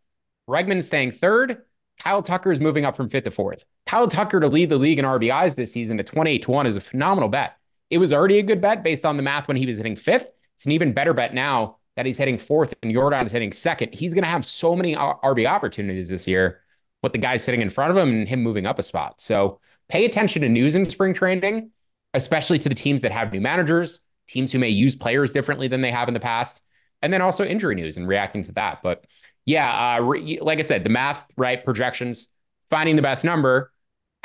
[0.50, 1.62] Bregman staying third.
[2.00, 3.64] Kyle Tucker is moving up from fifth to fourth.
[3.86, 6.76] Kyle Tucker to lead the league in RBIs this season at 28 to 1 is
[6.76, 7.58] a phenomenal bet.
[7.90, 10.30] it was already a good bet based on the math when he was hitting fifth.
[10.60, 13.94] It's an even better bet now that he's hitting fourth and Yordan is hitting second.
[13.94, 16.60] He's going to have so many RB opportunities this year
[17.02, 19.22] with the guy sitting in front of him and him moving up a spot.
[19.22, 21.72] So pay attention to news in spring training,
[22.14, 25.80] especially to the teams that have new managers, teams who may use players differently than
[25.80, 26.60] they have in the past,
[27.02, 28.84] and then also injury news and reacting to that.
[28.84, 29.06] But
[29.46, 31.64] yeah, uh, re- like I said, the math, right?
[31.64, 32.28] Projections,
[32.70, 33.72] finding the best number,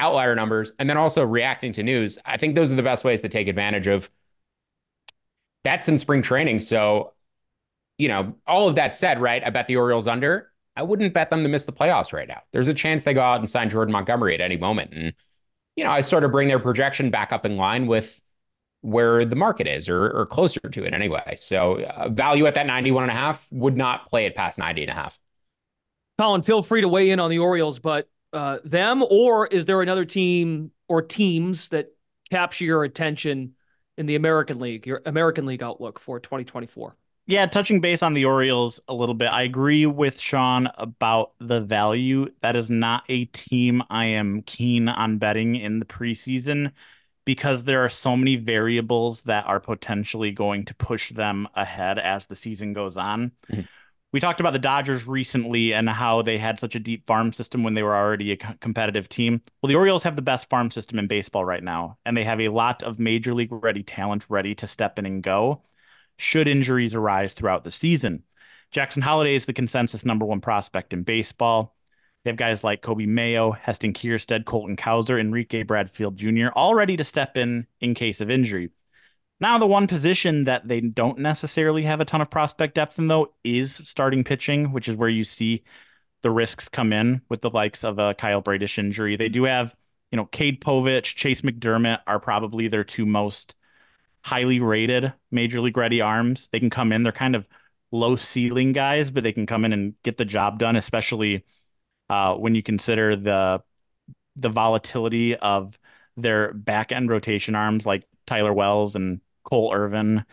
[0.01, 2.19] outlier numbers, and then also reacting to news.
[2.25, 4.11] I think those are the best ways to take advantage of
[5.65, 6.61] bets in spring training.
[6.61, 7.13] So,
[7.99, 9.43] you know, all of that said, right?
[9.45, 10.51] I bet the Orioles under.
[10.77, 12.43] I wouldn't bet them to miss the playoffs right now.
[12.53, 14.93] There's a chance they go out and sign Jordan Montgomery at any moment.
[14.93, 15.15] And,
[15.77, 18.21] you know, I sort of bring their projection back up in line with
[18.81, 21.37] where the market is or, or closer to it anyway.
[21.39, 24.83] So uh, value at that 91 and a half would not play it past 90
[24.83, 25.19] and a half.
[26.19, 29.81] Collin, feel free to weigh in on the Orioles, but uh, them or is there
[29.81, 31.89] another team or teams that
[32.31, 33.55] capture your attention
[33.97, 36.97] in the American League, your American League outlook for 2024?
[37.27, 41.61] Yeah, touching base on the Orioles a little bit, I agree with Sean about the
[41.61, 42.29] value.
[42.43, 46.73] That is not a team I am keen on betting in the preseason
[47.25, 52.27] because there are so many variables that are potentially going to push them ahead as
[52.27, 53.33] the season goes on.
[53.51, 53.63] Mm-hmm.
[54.15, 57.65] We talked about the Dodgers recently and how they had such a deep farm system
[57.65, 59.43] when they were already a competitive team.
[59.61, 62.41] Well, the Orioles have the best farm system in baseball right now, and they have
[62.41, 65.65] a lot of major league ready talent ready to step in and go
[66.17, 68.23] should injuries arise throughout the season.
[68.71, 71.75] Jackson Holliday is the consensus number one prospect in baseball.
[72.23, 76.97] They have guys like Coby Mayo, Heston Kjerstad, Colton Cowser, Enrique Bradfield Jr., all ready
[76.97, 78.71] to step in in case of injury.
[79.41, 83.09] Now, the one position that they don't necessarily have a ton of prospect depth in,
[83.09, 85.65] though, is starting pitching, which is where you see
[86.23, 89.17] the risks come in with the likes of a Kyle Bradish injury.
[89.17, 89.75] They do have,
[90.11, 93.55] you know, Cade Povich, Chase McDermott are probably their two most
[94.23, 96.49] highly rated major league ready arms.
[96.51, 97.03] They can come in.
[97.03, 97.47] They're kind of
[97.93, 101.45] low ceiling guys, but they can come in and get the job done, especially
[102.09, 103.63] uh, when you consider the
[104.37, 105.79] the volatility of
[106.17, 110.25] their back end rotation arms like Tyler Wells and Cole Irvin,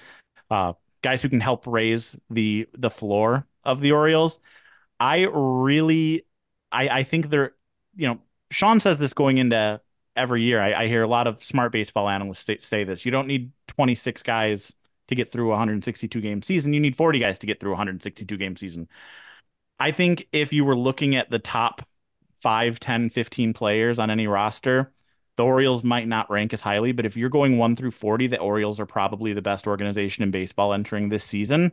[0.49, 4.39] uh, guys who can help raise the the floor of the Orioles.
[4.99, 6.25] I really,
[6.71, 7.53] I I think they're,
[7.95, 8.19] you know,
[8.51, 9.81] Sean says this going into
[10.15, 10.61] every year.
[10.61, 13.05] I, I hear a lot of smart baseball analysts say, say this.
[13.05, 14.73] You don't need 26 guys
[15.07, 16.73] to get through a 162 game season.
[16.73, 18.87] You need 40 guys to get through a 162 game season.
[19.79, 21.87] I think if you were looking at the top
[22.41, 24.93] 5, 10, 15 players on any roster,
[25.41, 28.37] the Orioles might not rank as highly, but if you're going 1 through 40, the
[28.37, 31.71] Orioles are probably the best organization in baseball entering this season.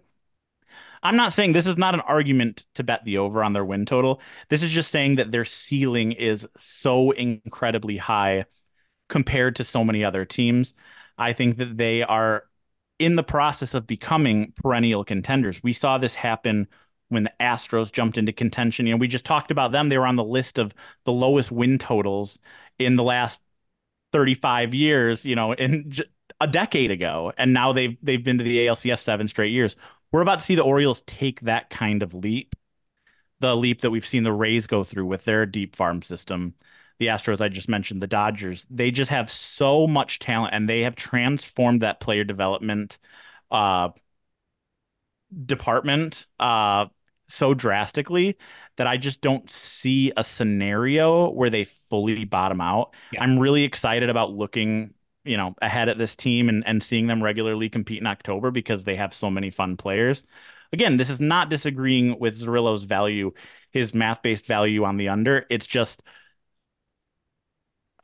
[1.03, 3.85] I'm not saying this is not an argument to bet the over on their win
[3.85, 4.23] total.
[4.49, 8.47] This is just saying that their ceiling is so incredibly high
[9.11, 10.73] compared to so many other teams.
[11.19, 12.45] I think that they are
[12.99, 15.63] in the process of becoming perennial contenders.
[15.63, 16.69] We saw this happen
[17.11, 18.87] when the Astros jumped into contention.
[18.87, 19.91] You know, we just talked about them.
[19.91, 20.73] They were on the list of
[21.05, 22.39] the lowest win totals
[22.79, 23.43] in the last
[24.13, 25.93] 35 years, you know, in
[26.41, 27.33] a decade ago.
[27.37, 29.77] And now they've they've been to the ALCS seven straight years
[30.11, 32.55] we're about to see the Orioles take that kind of leap,
[33.41, 36.55] the leap that we've seen the Rays go through with their deep farm system.
[36.99, 40.81] The Astros, I just mentioned, the Dodgers, they just have so much talent and they
[40.81, 42.99] have transformed that player development
[43.51, 43.91] uh,
[45.47, 46.87] department uh,
[47.29, 48.37] so drastically
[48.79, 52.95] that I just don't see a scenario where they fully bottom out.
[53.13, 53.23] Yeah.
[53.23, 57.23] I'm really excited about looking you know ahead at this team and, and seeing them
[57.23, 60.25] regularly compete in October because they have so many fun players.
[60.73, 63.33] Again, this is not disagreeing with Zerillo's value,
[63.73, 65.45] his math based value on the under.
[65.51, 66.03] It's just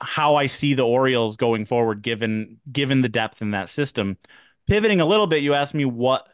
[0.00, 4.18] how I see the Orioles going forward, given given the depth in that system.
[4.66, 6.26] Pivoting a little bit, you asked me what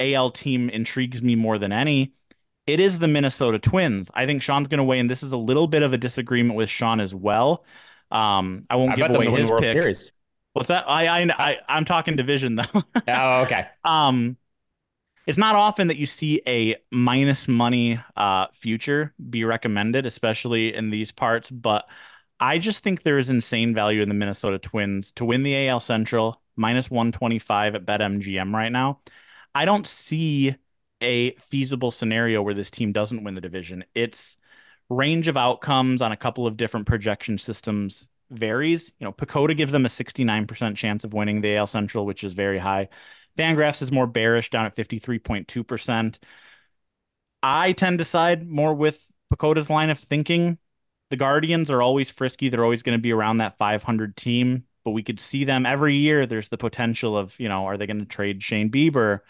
[0.00, 2.14] AL team intrigues me more than any.
[2.66, 4.10] It is the Minnesota Twins.
[4.14, 5.06] I think Sean's going to weigh in.
[5.06, 7.64] This is a little bit of a disagreement with Sean as well.
[8.10, 9.72] Um, I won't I give away his pick.
[9.72, 10.12] Series.
[10.52, 10.88] What's that?
[10.88, 12.64] I I, I I'm talking division though.
[13.08, 13.68] oh, okay.
[13.84, 14.36] Um,
[15.26, 20.90] it's not often that you see a minus money uh future be recommended, especially in
[20.90, 21.50] these parts.
[21.50, 21.86] But
[22.40, 25.80] I just think there is insane value in the Minnesota Twins to win the AL
[25.80, 29.00] Central minus one twenty five at BetMGM right now.
[29.54, 30.56] I don't see
[31.00, 33.84] a feasible scenario where this team doesn't win the division.
[33.94, 34.38] It's
[34.88, 38.92] range of outcomes on a couple of different projection systems varies.
[38.98, 42.32] You know, PECOTA gives them a 69% chance of winning the AL Central, which is
[42.34, 42.88] very high.
[43.38, 46.18] Fangraphs is more bearish, down at 53.2%.
[47.42, 50.58] I tend to side more with PECOTA's line of thinking.
[51.10, 52.48] The Guardians are always frisky.
[52.48, 54.64] They're always going to be around that 500 team.
[54.84, 56.26] but we could see them every year.
[56.26, 59.20] There's the potential of, you know, are they going to trade Shane Bieber?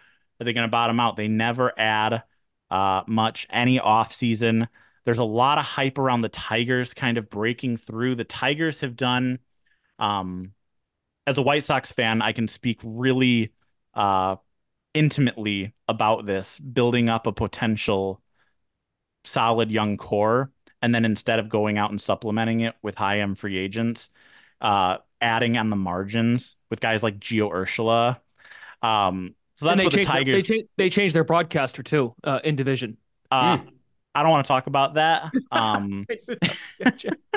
[0.41, 1.17] Are they going to bottom out?
[1.17, 2.23] They never add
[2.71, 4.69] uh, much any offseason.
[5.05, 8.17] There's a lot of hype around the Tigers kind of breaking through.
[8.17, 9.39] The Tigers have done,
[9.99, 10.53] um,
[11.27, 13.53] as a White Sox fan, I can speak really
[13.95, 14.37] uh,
[14.95, 18.21] intimately about this, building up a potential
[19.25, 20.51] solid young core.
[20.83, 24.11] And then instead of going out and supplementing it with high end free agents,
[24.61, 28.21] uh, adding on the margins with guys like Gio Urshela.
[28.83, 30.47] Um, so that's what the Tigers.
[30.47, 32.97] Their, they, they changed their broadcaster too uh, in division.
[33.31, 33.69] Uh, mm.
[34.15, 35.31] I don't want to talk about that.
[35.51, 36.07] Um,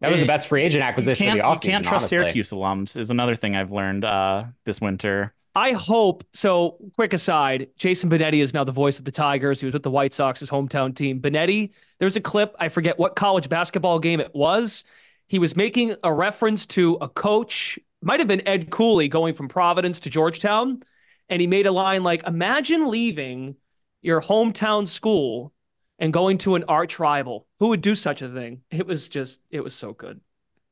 [0.00, 1.64] That was the best free agent acquisition of the offseason.
[1.64, 2.18] You can't trust honestly.
[2.18, 5.34] Syracuse alums is another thing I've learned uh, this winter.
[5.54, 6.76] I hope so.
[6.96, 9.60] Quick aside: Jason Benetti is now the voice of the Tigers.
[9.60, 11.18] He was with the White Sox, his hometown team.
[11.18, 12.54] Benetti, there's a clip.
[12.58, 14.84] I forget what college basketball game it was.
[15.28, 19.48] He was making a reference to a coach, might have been Ed Cooley, going from
[19.48, 20.82] Providence to Georgetown,
[21.28, 23.56] and he made a line like, "Imagine leaving
[24.02, 25.52] your hometown school
[25.98, 27.46] and going to an arch rival.
[27.58, 28.62] Who would do such a thing?
[28.70, 30.20] It was just, it was so good.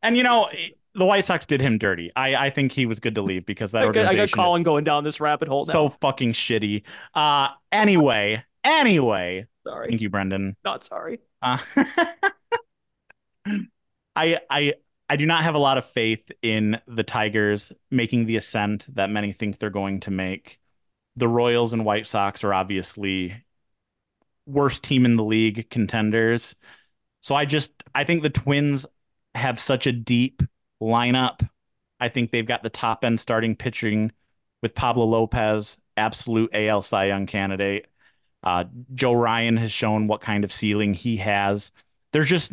[0.03, 0.49] And you know,
[0.95, 2.13] the White Sox did him dirty.
[2.15, 4.21] I, I think he was good to leave because that I organization.
[4.21, 5.65] I got Collin going down this rabbit hole.
[5.67, 5.73] Now.
[5.73, 6.83] So fucking shitty.
[7.15, 9.47] Uh, anyway, anyway.
[9.67, 9.89] Sorry.
[9.89, 10.57] Thank you, Brendan.
[10.63, 11.21] Not sorry.
[11.41, 11.59] Uh,
[14.17, 14.75] I I
[15.15, 19.11] I do not have a lot of faith in the Tigers making the ascent that
[19.11, 20.59] many think they're going to make.
[21.15, 23.45] The Royals and White Sox are obviously
[24.45, 26.57] worst team in the league contenders.
[27.21, 28.87] So I just I think the Twins
[29.37, 30.43] have such a deep
[30.83, 31.49] lineup.
[32.01, 34.11] I think they've got the top end starting pitching
[34.63, 37.87] with Pablo Lopez, absolute AL Cy Young candidate.
[38.43, 38.65] Uh,
[38.97, 41.71] Joe Ryan has shown what kind of ceiling he has.
[42.11, 42.53] There's just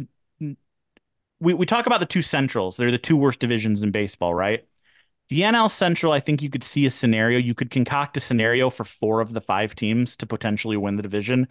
[1.42, 2.78] we, we talk about the two centrals.
[2.78, 4.66] They're the two worst divisions in baseball, right?
[5.30, 7.40] The NL Central, I think you could see a scenario.
[7.40, 11.02] You could concoct a scenario for four of the five teams to potentially win the
[11.02, 11.48] division.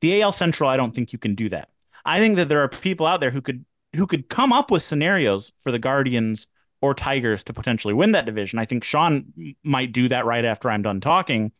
[0.00, 1.70] The AL Central, I don't think you can do that.
[2.04, 4.82] I think that there are people out there who could who could come up with
[4.82, 6.46] scenarios for the Guardians
[6.80, 8.58] or Tigers to potentially win that division.
[8.58, 11.52] I think Sean might do that right after I'm done talking.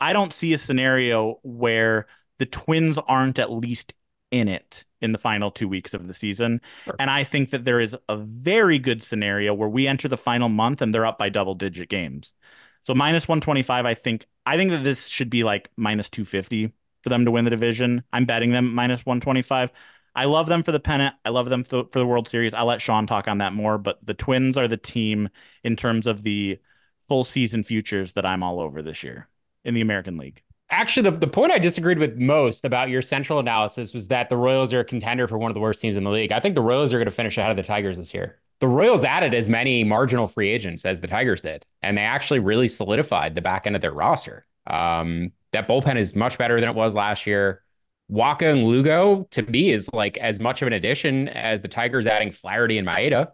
[0.00, 2.06] I don't see a scenario where
[2.38, 3.94] the Twins aren't at least
[4.38, 6.60] in it in the final two weeks of the season.
[6.84, 6.94] Sure.
[6.98, 10.48] And I think that there is a very good scenario where we enter the final
[10.48, 12.34] month and they're up by double digit games.
[12.82, 16.72] So minus 125, I think I think that this should be like minus 250
[17.02, 18.04] for them to win the division.
[18.12, 19.70] I'm betting them minus 125.
[20.14, 21.14] I love them for the pennant.
[21.24, 22.54] I love them for, for the World Series.
[22.54, 25.28] I'll let Sean talk on that more, but the Twins are the team
[25.62, 26.58] in terms of the
[27.06, 29.28] full season futures that I'm all over this year
[29.64, 30.42] in the American League.
[30.68, 34.36] Actually, the, the point I disagreed with most about your central analysis was that the
[34.36, 36.32] Royals are a contender for one of the worst teams in the league.
[36.32, 38.40] I think the Royals are going to finish ahead of the Tigers this year.
[38.58, 42.40] The Royals added as many marginal free agents as the Tigers did, and they actually
[42.40, 44.44] really solidified the back end of their roster.
[44.66, 47.62] Um, that bullpen is much better than it was last year.
[48.10, 52.06] Wacha and Lugo to me is like as much of an addition as the Tigers
[52.06, 53.32] adding Flaherty and Maeda.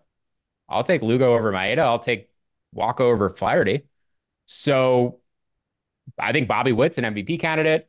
[0.68, 1.79] I'll take Lugo over Maeda.
[1.79, 2.29] I'll take
[2.75, 3.87] Wacha over Flaherty.
[4.47, 5.21] So
[6.19, 7.88] I think Bobby Witt's an MVP candidate.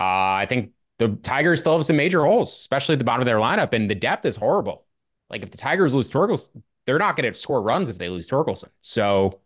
[0.00, 3.26] Uh, I think the Tigers still have some major holes, especially at the bottom of
[3.26, 4.86] their lineup, and the depth is horrible.
[5.30, 8.28] Like if the Tigers lose Torkelson, they're not going to score runs if they lose
[8.28, 8.68] Torkelson.
[8.82, 9.40] So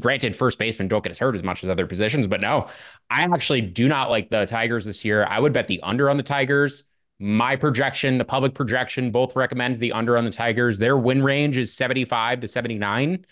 [0.00, 2.68] Granted, first baseman don't get as hurt as much as other positions, but no,
[3.10, 5.26] I actually do not like the Tigers this year.
[5.28, 6.84] I would bet the under on the Tigers.
[7.18, 10.78] My projection, the public projection, both recommends the under on the Tigers.
[10.78, 13.26] Their win range is 75 to 79,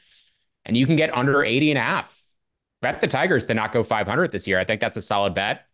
[0.66, 2.21] and you can get under 80 and a half.
[2.82, 4.58] Bet the Tigers to not go 500 this year.
[4.58, 5.66] I think that's a solid bet.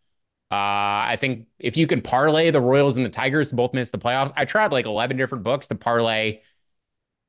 [0.51, 3.99] Uh, I think if you can parlay the Royals and the Tigers both miss the
[3.99, 6.39] playoffs, I tried like 11 different books to parlay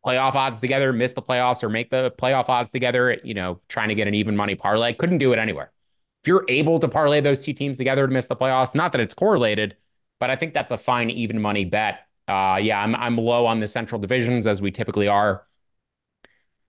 [0.05, 3.89] playoff odds together, miss the playoffs, or make the playoff odds together, you know, trying
[3.89, 4.95] to get an even money parlay.
[4.95, 5.73] Couldn't do it anywhere.
[6.23, 9.01] If you're able to parlay those two teams together to miss the playoffs, not that
[9.01, 9.77] it's correlated,
[10.19, 12.07] but I think that's a fine even money bet.
[12.29, 15.47] Uh, yeah, I'm I'm low on the central divisions as we typically are.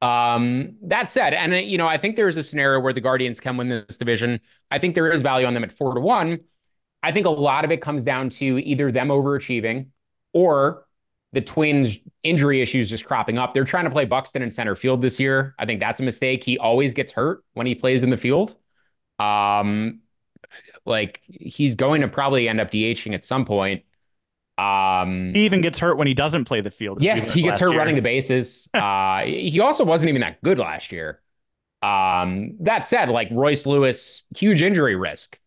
[0.01, 3.39] Um, that said, and you know, I think there is a scenario where the Guardians
[3.39, 4.39] can win this division.
[4.71, 6.39] I think there is value on them at four to one.
[7.03, 9.87] I think a lot of it comes down to either them overachieving
[10.33, 10.85] or
[11.33, 13.53] the Twins injury issues just cropping up.
[13.53, 15.55] They're trying to play Buxton in center field this year.
[15.57, 16.43] I think that's a mistake.
[16.43, 18.55] He always gets hurt when he plays in the field.
[19.19, 20.01] Um,
[20.85, 23.83] like he's going to probably end up DHing at some point.
[24.61, 27.01] Um, he even gets hurt when he doesn't play the field.
[27.01, 27.79] Yeah, he gets hurt year.
[27.79, 28.69] running the bases.
[28.73, 31.19] uh, he also wasn't even that good last year.
[31.81, 35.39] Um, that said, like Royce Lewis, huge injury risk.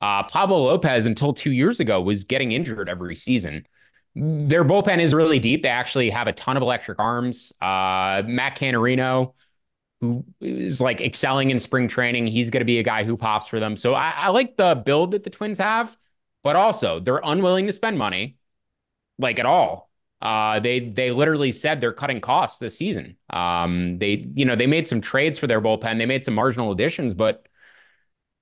[0.00, 3.66] Uh, Pablo Lopez until two years ago was getting injured every season.
[4.14, 5.62] their bullpen is really deep.
[5.62, 7.52] They actually have a ton of electric arms.
[7.60, 9.34] Uh, Matt Canterino,
[10.00, 13.48] who is like excelling in spring training, he's going to be a guy who pops
[13.48, 13.76] for them.
[13.76, 15.96] So I, I like the build that the Twins have,
[16.42, 18.38] but also they're unwilling to spend money,
[19.20, 19.90] like at all.
[20.20, 23.16] Uh, they they literally said they're cutting costs this season.
[23.30, 25.98] Um, they you know they made some trades for their bullpen.
[25.98, 27.46] They made some marginal additions, but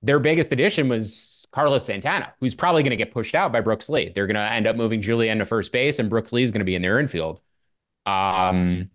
[0.01, 3.89] their biggest addition was Carlos Santana, who's probably going to get pushed out by Brooks
[3.89, 4.11] Lee.
[4.13, 6.59] They're going to end up moving Julien to first base, and Brooks Lee is going
[6.59, 7.39] to be in their infield.
[8.05, 8.89] Um,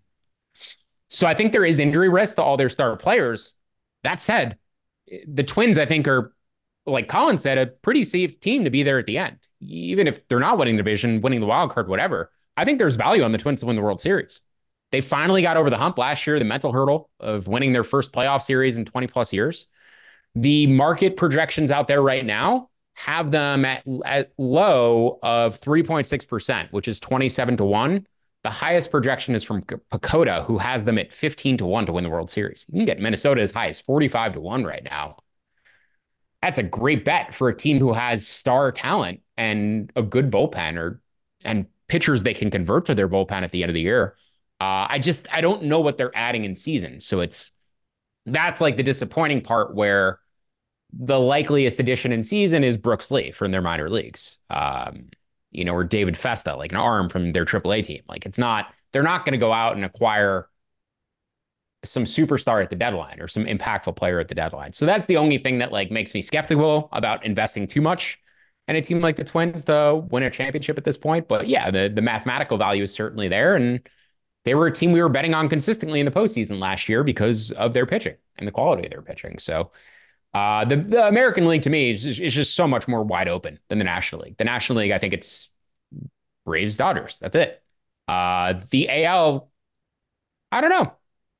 [1.09, 3.53] so I think there is injury risk to all their star players.
[4.03, 4.57] That said,
[5.27, 6.35] the Twins, I think, are
[6.85, 9.37] like Collin said, a pretty safe team to be there at the end.
[9.67, 12.31] Even if they're not winning the division, winning the wild card, whatever.
[12.57, 14.41] I think there's value on the Twins to win the World Series.
[14.91, 18.13] They finally got over the hump last year, the mental hurdle of winning their first
[18.13, 19.65] playoff series in 20 plus years.
[20.35, 26.87] The market projections out there right now have them at, at low of 3.6%, which
[26.87, 28.07] is 27 to 1.
[28.43, 32.03] The highest projection is from PECOTA, who has them at 15 to 1 to win
[32.03, 32.65] the World Series.
[32.69, 35.17] You can get Minnesota as high as 45 to 1 right now.
[36.41, 40.77] That's a great bet for a team who has star talent and a good bullpen
[40.77, 41.01] or
[41.43, 44.15] and pitchers they can convert to their bullpen at the end of the year.
[44.61, 47.51] Uh, I just I don't know what they're adding in season, so it's
[48.25, 50.19] that's like the disappointing part where
[50.93, 55.09] the likeliest addition in season is Brooks Lee from their minor leagues, um,
[55.51, 58.01] you know, or David Festa, like an arm from their AAA team.
[58.07, 60.47] Like it's not they're not going to go out and acquire
[61.83, 64.73] some superstar at the deadline or some impactful player at the deadline.
[64.73, 68.17] So that's the only thing that like makes me skeptical about investing too much
[68.67, 71.27] and a team like the Twins to win a championship at this point.
[71.27, 73.87] But yeah, the the mathematical value is certainly there, and
[74.43, 77.51] they were a team we were betting on consistently in the postseason last year because
[77.51, 79.39] of their pitching and the quality of their pitching.
[79.39, 79.71] So.
[80.33, 83.29] Uh, the, the American League to me is just, is just so much more wide
[83.29, 84.35] open than the National League.
[84.35, 85.49] The National League, I think it's
[86.45, 87.19] Braves, Dodgers.
[87.19, 87.63] That's it.
[88.07, 89.49] Uh, the AL,
[90.51, 90.93] I don't know.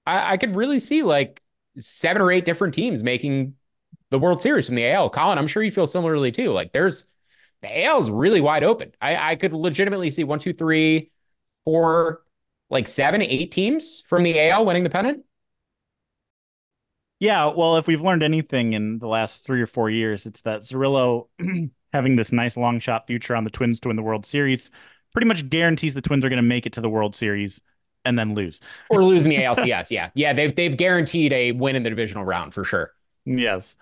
[0.06, 1.42] I, I could really see like
[1.80, 3.56] seven or eight different teams making
[4.12, 5.10] the World Series from the AL.
[5.10, 6.52] Collin, I'm sure you feel similarly too.
[6.52, 7.06] Like there's
[7.66, 8.92] the AL is really wide open.
[9.02, 11.12] I, I could legitimately see one, two, three,
[11.64, 12.22] four,
[12.70, 15.24] like seven, eight teams from the AL winning the pennant.
[17.20, 20.62] Yeah, well, if we've learned anything in the last three or four years, it's that
[20.62, 21.28] Zerillo
[21.94, 24.70] having this nice long shot future on the Twins to win the World Series
[25.14, 27.62] pretty much guarantees the Twins are going to make it to the World Series
[28.04, 28.60] and then lose
[28.90, 29.90] or lose in the ALCS.
[29.90, 32.92] yeah, yeah, they've they've guaranteed a win in the divisional round for sure.
[33.28, 33.76] Yes.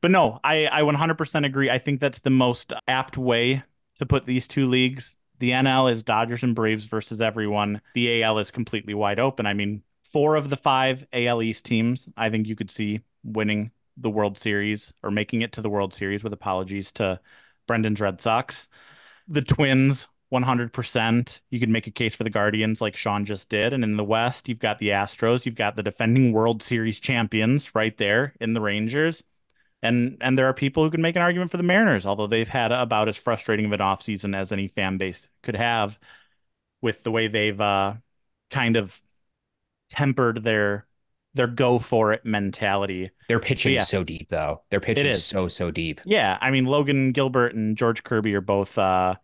[0.00, 1.70] But no, I, I 100% agree.
[1.70, 3.62] I think that's the most apt way
[3.96, 5.16] to put these two leagues.
[5.38, 7.80] The NL is Dodgers and Braves versus everyone.
[7.94, 9.46] The AL is completely wide open.
[9.46, 13.70] I mean, four of the five AL East teams, I think you could see winning
[13.96, 17.20] the World Series or making it to the World Series with apologies to
[17.66, 18.68] Brendan's Red Sox.
[19.28, 21.40] The Twins, 100%.
[21.50, 23.72] You could make a case for the Guardians like Sean just did.
[23.72, 27.74] And in the West, you've got the Astros, you've got the defending World Series champions
[27.74, 29.22] right there in the Rangers
[29.82, 32.48] and and there are people who can make an argument for the Mariners, although they've
[32.48, 35.98] had about as frustrating of an offseason as any fan base could have
[36.82, 37.94] with the way they've uh,
[38.50, 39.00] kind of
[39.90, 40.86] tempered their
[41.34, 43.10] their go for it mentality.
[43.28, 44.62] Their pitching yeah, is so deep though.
[44.70, 46.00] Their pitching is so so deep.
[46.04, 49.14] Yeah, I mean Logan Gilbert and George Kirby are both uh,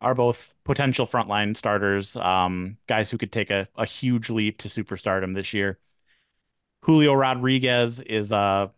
[0.00, 4.68] are both potential frontline starters, um, guys who could take a, a huge leap to
[4.68, 5.78] superstardom this year.
[6.82, 8.68] Julio Rodriguez is uh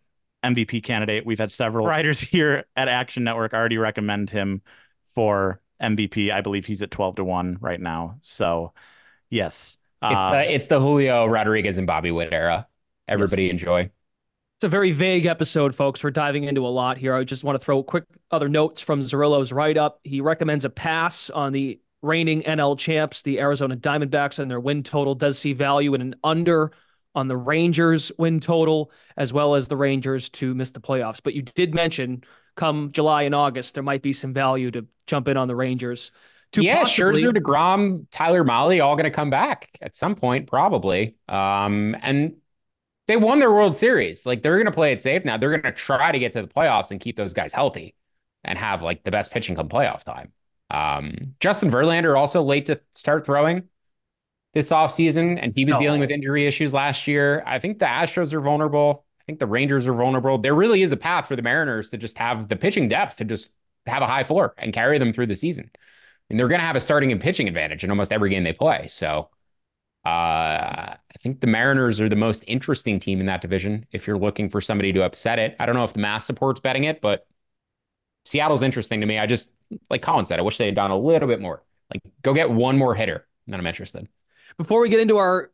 [0.53, 1.25] MVP candidate.
[1.25, 4.61] We've had several writers here at Action Network already recommend him
[5.07, 6.31] for MVP.
[6.31, 8.17] I believe he's at 12 to 1 right now.
[8.21, 8.73] So,
[9.29, 9.77] yes.
[10.01, 12.67] It's uh, the it's the Julio Rodriguez and Bobby Witt era.
[13.07, 13.51] Everybody yes.
[13.51, 13.89] enjoy.
[14.55, 16.03] It's a very vague episode, folks.
[16.03, 17.13] We're diving into a lot here.
[17.13, 19.99] I just want to throw quick other notes from Zerillo's write up.
[20.03, 24.83] He recommends a pass on the reigning NL champs, the Arizona Diamondbacks, and their win
[24.83, 26.71] total does see value in an under
[27.15, 31.21] on the Rangers win total, as well as the Rangers to miss the playoffs.
[31.23, 32.23] But you did mention
[32.55, 36.11] come July and August, there might be some value to jump in on the Rangers.
[36.53, 37.21] To yeah, possibly...
[37.21, 41.15] Scherzer, DeGrom, Tyler Mahle, all going to come back at some point, probably.
[41.27, 42.35] Um, and
[43.07, 44.25] they won their World Series.
[44.25, 45.37] Like they're going to play it safe now.
[45.37, 47.95] They're going to try to get to the playoffs and keep those guys healthy
[48.43, 50.31] and have like the best pitching come playoff time.
[50.69, 53.63] Um, Justin Verlander also late to start throwing
[54.55, 55.79] this offseason, and he was no.
[55.79, 57.43] dealing with injury issues last year.
[57.45, 59.05] I think the Astros are vulnerable.
[59.21, 60.39] I think the Rangers are vulnerable.
[60.39, 63.25] There really is a path for the Mariners to just have the pitching depth to
[63.25, 63.51] just
[63.85, 65.69] have a high floor and carry them through the season.
[66.29, 68.53] And they're going to have a starting and pitching advantage in almost every game they
[68.53, 68.87] play.
[68.87, 69.29] So
[70.05, 74.17] uh, I think the Mariners are the most interesting team in that division if you're
[74.17, 75.55] looking for somebody to upset it.
[75.59, 77.27] I don't know if the mass support's betting it, but
[78.23, 79.19] Seattle's interesting to me.
[79.19, 79.51] I just,
[79.89, 82.49] like Collin said, I wish they had done a little bit more Like, go get
[82.49, 84.07] one more hitter, then I'm interested.
[84.57, 85.51] Before we get into our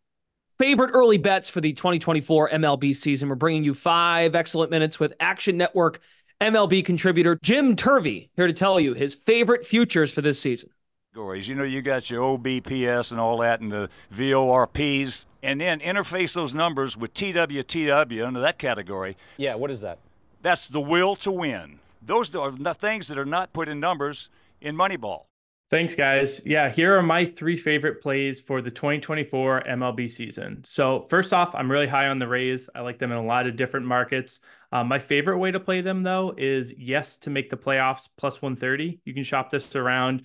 [0.59, 5.13] favorite early bets for the 2024 MLB season, we're bringing you five excellent minutes with
[5.19, 5.99] Action Network
[6.39, 10.69] MLB contributor Jim Turvey here to tell you his favorite futures for this season.
[11.13, 16.33] You know, you got your OBPS and all that and the VORPs, and then interface
[16.33, 19.17] those numbers with TWTW under that category.
[19.37, 19.99] Yeah, what is that?
[20.41, 21.79] That's the will to win.
[22.01, 24.29] Those are things that are not put in numbers
[24.61, 25.25] in Moneyball.
[25.71, 26.41] Thanks, guys.
[26.45, 30.65] Yeah, here are my three favorite plays for the 2024 MLB season.
[30.65, 32.69] So, first off, I'm really high on the Rays.
[32.75, 34.41] I like them in a lot of different markets.
[34.73, 38.41] Uh, my favorite way to play them, though, is yes to make the playoffs plus
[38.41, 38.99] 130.
[39.05, 40.23] You can shop this around.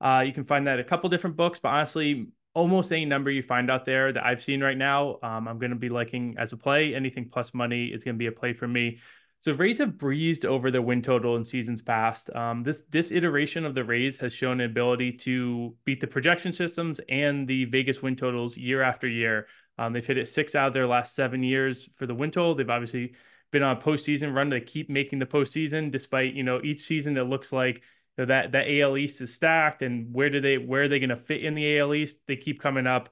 [0.00, 3.40] Uh, you can find that a couple different books, but honestly, almost any number you
[3.44, 6.52] find out there that I've seen right now, um, I'm going to be liking as
[6.52, 6.96] a play.
[6.96, 8.98] Anything plus money is going to be a play for me.
[9.40, 12.34] So Rays have breezed over the win total in seasons past.
[12.34, 16.52] Um, this this iteration of the Rays has shown an ability to beat the projection
[16.52, 19.46] systems and the Vegas win totals year after year.
[19.78, 22.56] Um, they've hit it six out of their last seven years for the win total.
[22.56, 23.14] They've obviously
[23.52, 27.16] been on a postseason run to keep making the postseason, despite you know each season
[27.16, 27.82] it looks like
[28.18, 31.10] know, that that AL East is stacked, and where do they where are they going
[31.10, 32.18] to fit in the AL East?
[32.26, 33.08] They keep coming up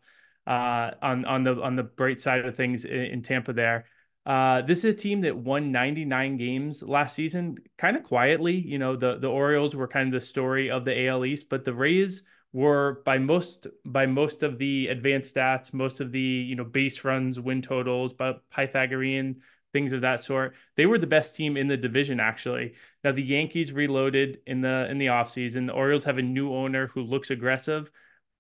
[0.47, 3.53] uh, on on the on the bright side of things in, in Tampa.
[3.53, 3.87] There,
[4.27, 8.57] uh, this is a team that won 99 games last season, kind of quietly.
[8.57, 11.65] You know, the the Orioles were kind of the story of the AL East, but
[11.65, 12.23] the Rays
[12.53, 17.05] were by most by most of the advanced stats, most of the you know base
[17.05, 20.55] runs, win totals, but Pythagorean things of that sort.
[20.77, 22.75] They were the best team in the division actually.
[23.05, 25.69] Now the Yankees reloaded in the in the offseason.
[25.69, 27.91] The Orioles have a new owner who looks aggressive,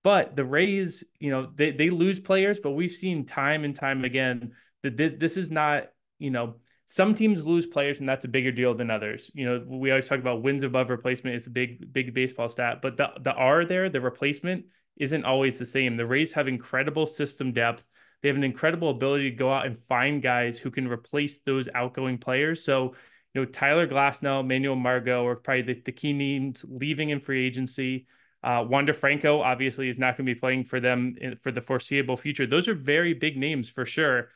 [0.02, 4.04] but the Rays, you know, they they lose players, but we've seen time and time
[4.04, 4.52] again
[4.90, 5.84] that this is not,
[6.18, 6.56] you know,
[6.86, 9.30] some teams lose players and that's a bigger deal than others.
[9.34, 12.80] You know, we always talk about wins above replacement is a big big baseball stat,
[12.82, 14.66] but the the R there, the replacement
[14.96, 15.96] isn't always the same.
[15.96, 17.84] The Rays have incredible system depth
[18.22, 21.68] they have an incredible ability to go out and find guys who can replace those
[21.74, 22.64] outgoing players.
[22.64, 22.94] So,
[23.34, 27.46] you know, Tyler Glasnow, Manuel Margot are probably the, the key names leaving in free
[27.46, 28.06] agency.
[28.42, 31.60] Uh, Wander Franco obviously is not going to be playing for them in, for the
[31.60, 32.46] foreseeable future.
[32.46, 34.30] Those are very big names for sure.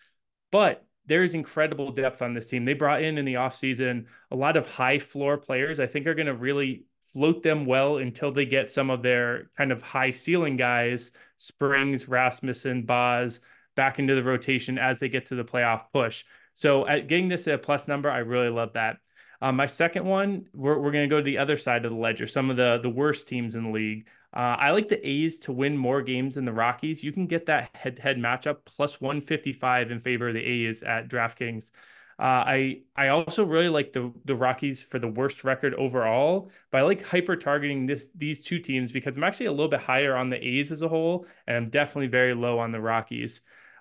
[0.51, 2.65] But there is incredible depth on this team.
[2.65, 6.15] They brought in in the offseason a lot of high floor players I think are
[6.15, 10.13] going to really float them well until they get some of their kind of high
[10.13, 13.41] ceiling guys, Springs, Rasmussen, Baz,
[13.75, 16.25] back into the rotation as they get to the playoff push.
[16.55, 18.99] So at getting this at a plus number, I really love that.
[19.43, 21.97] Um, my second one, we're, we're going to go to the other side of the
[21.97, 24.07] ledger, some of the, the worst teams in the league.
[24.33, 27.03] Uh, I like the A's to win more games than the Rockies.
[27.03, 30.83] You can get that head to head matchup plus 155 in favor of the A's
[30.83, 31.71] at DraftKings.
[32.19, 36.79] Uh, I I also really like the the Rockies for the worst record overall, but
[36.79, 40.15] I like hyper targeting this these two teams because I'm actually a little bit higher
[40.15, 43.41] on the A's as a whole, and I'm definitely very low on the Rockies.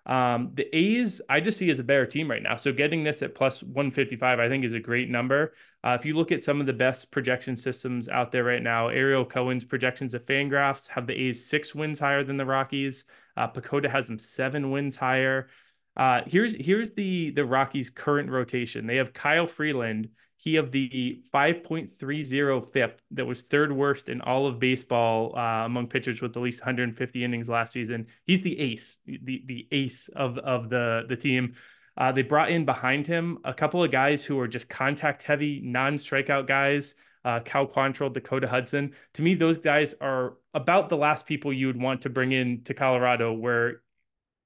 [0.09, 2.55] Um, the A's, I just see as a better team right now.
[2.55, 5.53] So getting this at plus 155, I think, is a great number.
[5.83, 8.87] Uh, if you look at some of the best projection systems out there right now,
[8.87, 13.03] Ariel Cohen's projections of Fangraphs have the A's six wins higher than the Rockies.
[13.37, 15.47] Uh, PECOTA has them seven wins higher.
[15.95, 18.87] Uh, here's here's the the Rockies' current rotation.
[18.87, 20.09] They have Kyle Freeland
[20.41, 25.87] he of the 5.30 FIP that was third worst in all of baseball uh, among
[25.87, 28.07] pitchers with at least 150 innings last season.
[28.23, 31.55] He's the ace, the the ace of of the the team.
[31.97, 35.59] Uh, they brought in behind him a couple of guys who are just contact heavy,
[35.61, 36.95] non strikeout guys.
[37.25, 38.93] Uh, Cal Quantrill, Dakota Hudson.
[39.15, 42.63] To me, those guys are about the last people you would want to bring in
[42.63, 43.81] to Colorado, where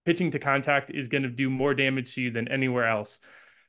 [0.05, 3.19] pitching to contact is going to do more damage to you than anywhere else.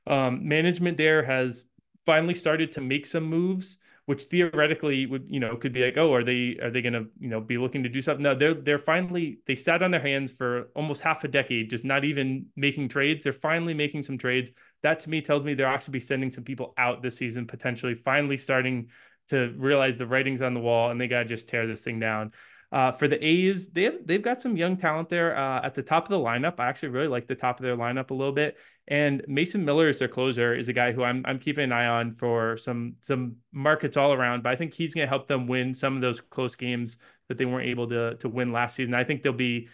[0.06, 1.64] Um, management there has
[2.06, 6.12] finally started to make some moves which theoretically would you know could be like oh
[6.12, 8.22] are they are they going to you know be looking to do something?
[8.22, 11.84] No they're they're finally they sat on their hands for almost half a decade just
[11.84, 13.24] not even making trades.
[13.24, 14.50] They're finally making some trades.
[14.82, 17.94] That to me tells me they're actually be sending some people out this season potentially
[17.94, 18.88] finally starting
[19.28, 21.98] to realize the writing's on the wall and they got to just tear this thing
[21.98, 22.32] down
[22.74, 25.82] uh, for the A's, they have they've got some young talent there uh, at the
[25.82, 26.58] top of the lineup.
[26.58, 28.56] I actually really like the top of their lineup a little bit.
[28.88, 31.86] And Mason Miller is their closer, is a guy who I'm I'm keeping an eye
[31.86, 34.42] on for some some markets all around.
[34.42, 36.96] But I think he's going to help them win some of those close games
[37.28, 38.92] that they weren't able to to win last season.
[38.92, 39.68] I think they'll be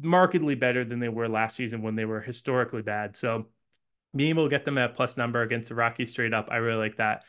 [0.00, 3.16] markedly better than they were last season when they were historically bad.
[3.16, 3.46] So
[4.16, 6.78] being able to get them at plus number against the Rockies straight up, I really
[6.78, 7.22] like that.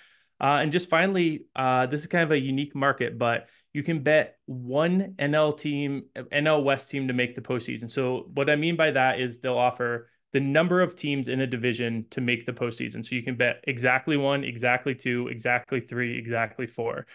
[0.43, 4.03] Uh, and just finally, uh, this is kind of a unique market, but you can
[4.03, 7.89] bet one NL team, NL West team to make the postseason.
[7.89, 11.47] So what I mean by that is they'll offer the number of teams in a
[11.47, 13.05] division to make the postseason.
[13.05, 17.07] So you can bet exactly one, exactly two, exactly three, exactly four.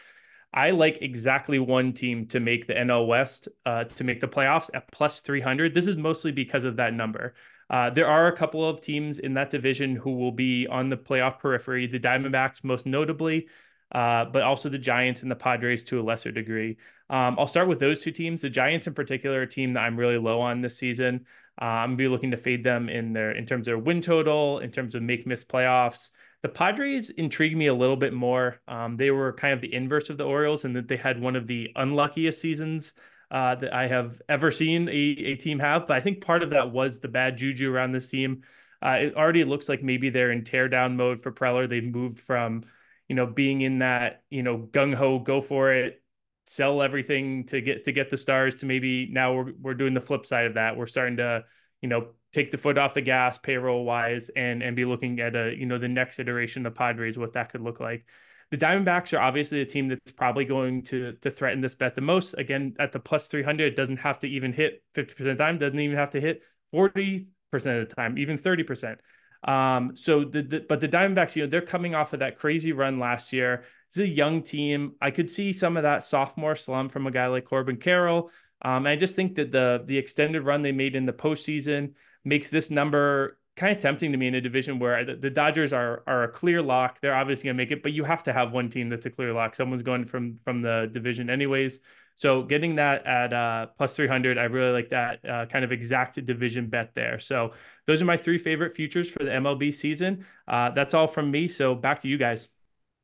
[0.54, 4.70] I like exactly one team to make the NL West, uh, to make the playoffs
[4.72, 5.74] at plus 300.
[5.74, 7.34] This is mostly because of that number.
[7.70, 10.96] Uh, there are a couple of teams in that division who will be on the
[10.96, 13.48] playoff periphery, the Diamondbacks most notably,
[13.92, 16.76] uh, but also the Giants and the Padres to a lesser degree.
[17.10, 18.42] Um, I'll start with those two teams.
[18.42, 21.26] The Giants, in particular, a team that I'm really low on this season.
[21.60, 24.60] Uh, I'm be looking to fade them in their in terms of their win total,
[24.60, 26.10] in terms of make miss playoffs.
[26.42, 28.60] The Padres intrigue me a little bit more.
[28.68, 31.34] Um, they were kind of the inverse of the Orioles in that they had one
[31.34, 32.92] of the unluckiest seasons
[33.30, 35.86] uh, that I have ever seen a, a, team have.
[35.86, 38.42] But I think part of that was the bad juju around this team.
[38.80, 41.68] Uh, it already looks like maybe they're in teardown mode for Preller.
[41.68, 42.64] They moved from,
[43.08, 46.02] you know, being in that, you know, gung ho, go for it,
[46.46, 50.00] sell everything to get to get the stars to maybe now we're we're doing the
[50.00, 50.76] flip side of that.
[50.76, 51.44] We're starting to,
[51.82, 55.34] you know, take the foot off the gas payroll wise and and be looking at
[55.36, 58.06] a you know the next iteration of Padres what that could look like.
[58.50, 62.00] The Diamondbacks are obviously a team that's probably going to to threaten this bet the
[62.00, 62.34] most.
[62.38, 65.58] Again, at the plus 300, it doesn't have to even hit 50% of the time,
[65.58, 66.42] doesn't even have to hit
[66.74, 68.96] 40% of the time, even 30%.
[69.44, 72.72] Um, so the, the but the Diamondbacks, you know, they're coming off of that crazy
[72.72, 73.64] run last year.
[73.88, 74.94] It's a young team.
[75.00, 78.30] I could see some of that sophomore slump from a guy like Corbin Carroll.
[78.62, 81.92] Um, I just think that the the extended run they made in the postseason
[82.24, 85.72] makes this number kind of tempting to me in a division where the, the Dodgers
[85.72, 87.00] are are a clear lock.
[87.00, 89.10] They're obviously going to make it, but you have to have one team that's a
[89.10, 89.54] clear lock.
[89.54, 91.80] Someone's going from from the division anyways.
[92.14, 96.24] So getting that at uh, plus 300, I really like that uh, kind of exact
[96.24, 97.20] division bet there.
[97.20, 97.52] So
[97.86, 100.26] those are my three favorite futures for the MLB season.
[100.48, 101.46] Uh, that's all from me.
[101.46, 102.48] So back to you guys.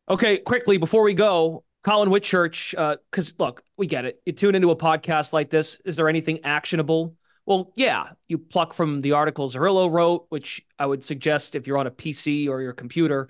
[0.08, 4.20] Okay, quickly before we go, Collin Whitchurch, because uh, look, we get it.
[4.26, 5.80] You tune into a podcast like this.
[5.84, 7.14] Is there anything actionable
[7.46, 11.78] well, yeah, you pluck from the articles Zerillo wrote, which I would suggest if you're
[11.78, 13.28] on a PC or your computer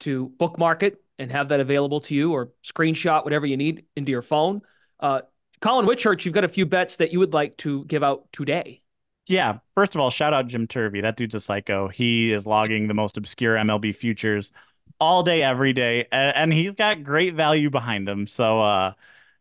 [0.00, 4.12] to bookmark it and have that available to you or screenshot whatever you need into
[4.12, 4.62] your phone.
[5.00, 5.22] Uh,
[5.60, 8.82] Collin Whitchurch, you've got a few bets that you would like to give out today.
[9.26, 11.00] Yeah, first of all, shout out Jim Turvey.
[11.00, 11.88] That dude's a psycho.
[11.88, 14.52] He is logging the most obscure MLB futures
[15.00, 18.28] all day, every day, and he's got great value behind him.
[18.28, 18.92] So, uh,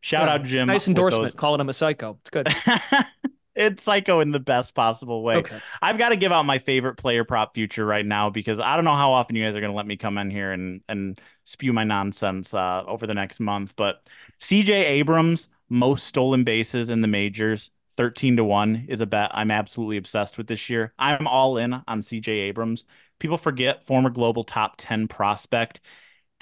[0.01, 0.67] shout yeah, out Jim.
[0.67, 2.17] Nice endorsement, calling him a psycho.
[2.21, 2.47] It's good.
[3.55, 5.37] it's psycho in the best possible way.
[5.37, 5.59] Okay.
[5.81, 8.85] I've got to give out my favorite player prop future right now because I don't
[8.85, 11.19] know how often you guys are going to let me come in here and and
[11.43, 13.73] spew my nonsense uh, over the next month.
[13.75, 14.07] But
[14.39, 17.71] CJ Abrams most stolen bases in the majors.
[17.97, 20.93] 13 to 1 is a bet I'm absolutely obsessed with this year.
[20.99, 22.83] I'm all in on CJ Abrams.
[23.19, 25.79] People forget former global top 10 prospect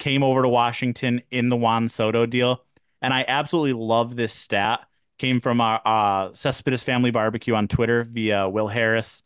[0.00, 2.64] came over to Washington in the Juan Soto deal.
[3.00, 4.84] And I absolutely love this stat
[5.18, 9.22] came from our uh, Cespedes Family Barbecue on Twitter via Will Harris.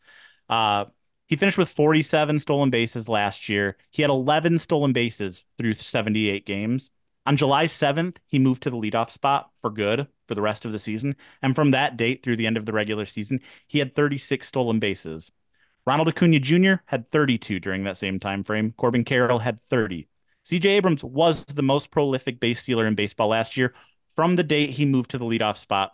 [0.47, 0.85] Uh,
[1.27, 3.77] he finished with 47 stolen bases last year.
[3.91, 6.89] He had 11 stolen bases through 78 games.
[7.25, 10.71] On July 7th, he moved to the leadoff spot for good for the rest of
[10.71, 11.15] the season.
[11.41, 14.79] And from that date through the end of the regular season, he had 36 stolen
[14.79, 15.31] bases.
[15.85, 16.75] Ronald Acuna Jr.
[16.85, 18.73] had 32 during that same time frame.
[18.77, 20.07] Corbin Carroll had 30.
[20.45, 23.73] CJ Abrams was the most prolific base stealer in baseball last year,
[24.19, 25.93] from the date he moved to the leadoff spot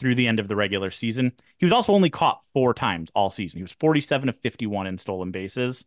[0.00, 1.30] through the end of the regular season.
[1.58, 3.58] He was also only caught four times all season.
[3.58, 5.84] He was 47 of 51 in stolen bases.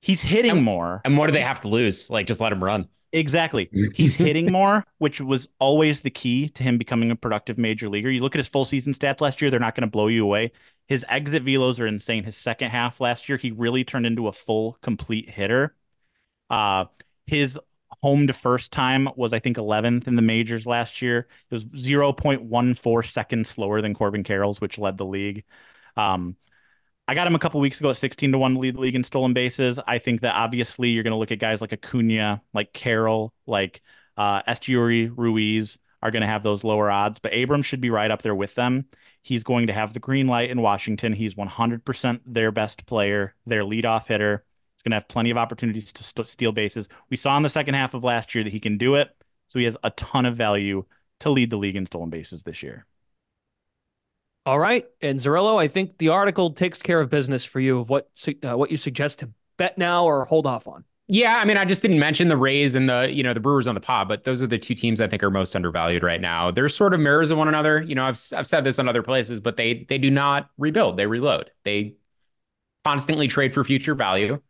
[0.00, 1.02] He's hitting and, more.
[1.04, 2.08] And what do they have to lose?
[2.08, 2.88] Like, just let him run.
[3.12, 3.68] Exactly.
[3.94, 8.08] He's hitting more, which was always the key to him becoming a productive major leaguer.
[8.08, 10.24] You look at his full season stats last year, they're not going to blow you
[10.24, 10.52] away.
[10.88, 12.24] His exit velos are insane.
[12.24, 15.76] His second half last year, he really turned into a full, complete hitter.
[16.48, 16.86] Uh,
[17.26, 17.60] his
[18.02, 21.28] home to first time was I think 11th in the majors last year.
[21.50, 25.44] It was 0.14 seconds slower than Corbin Carroll's, which led the league.
[25.96, 26.36] Um,
[27.08, 29.04] I got him a couple weeks ago at 16 to 1 lead the league in
[29.04, 29.78] stolen bases.
[29.86, 33.82] I think that obviously you're going to look at guys like Acuna, like Carroll, like
[34.16, 38.22] uh, Ruiz are going to have those lower odds, but Abrams should be right up
[38.22, 38.86] there with them.
[39.22, 41.12] He's going to have the green light in Washington.
[41.12, 44.44] He's 100% their best player, their leadoff hitter.
[44.82, 46.88] He's going to have plenty of opportunities to st- steal bases.
[47.08, 49.14] We saw in the second half of last year that he can do it.
[49.46, 50.86] So he has a ton of value
[51.20, 52.84] to lead the league in stolen bases this year.
[54.44, 57.88] All right, and Zerillo, I think the article takes care of business for you of
[57.88, 58.10] what
[58.42, 60.82] uh, what you suggest to bet now or hold off on.
[61.06, 63.68] Yeah, I mean, I just didn't mention the Rays and the you know the Brewers
[63.68, 66.20] on the pod, but those are the two teams I think are most undervalued right
[66.20, 66.50] now.
[66.50, 67.80] They're sort of mirrors of one another.
[67.82, 70.96] You know, I've I've said this on other places, but they they do not rebuild;
[70.96, 71.52] they reload.
[71.62, 71.94] They
[72.84, 74.40] constantly trade for future value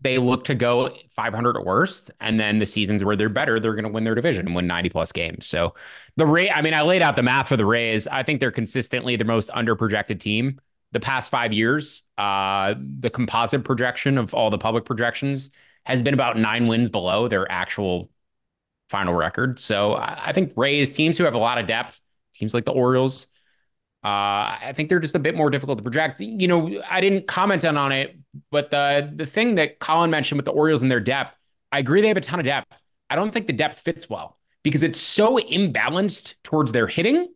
[0.00, 2.10] they look to go 500 or worse.
[2.20, 4.66] And then the seasons where they're better, they're going to win their division and win
[4.66, 5.46] 90 plus games.
[5.46, 5.74] So
[6.16, 8.06] the Ray, I mean, I laid out the map for the Rays.
[8.06, 10.60] I think they're consistently the most underprojected team.
[10.92, 15.50] The past five years, uh, the composite projection of all the public projections
[15.84, 18.10] has been about nine wins below their actual
[18.88, 19.58] final record.
[19.58, 22.00] So I, I think Rays teams who have a lot of depth,
[22.34, 23.26] teams like the Orioles,
[24.06, 26.20] uh, I think they're just a bit more difficult to project.
[26.20, 28.16] You know, I didn't comment on, it,
[28.52, 31.36] but the the thing that Collin mentioned with the Orioles and their depth,
[31.72, 32.72] I agree they have a ton of depth.
[33.10, 37.26] I don't think the depth fits well because it's so imbalanced towards their hitting.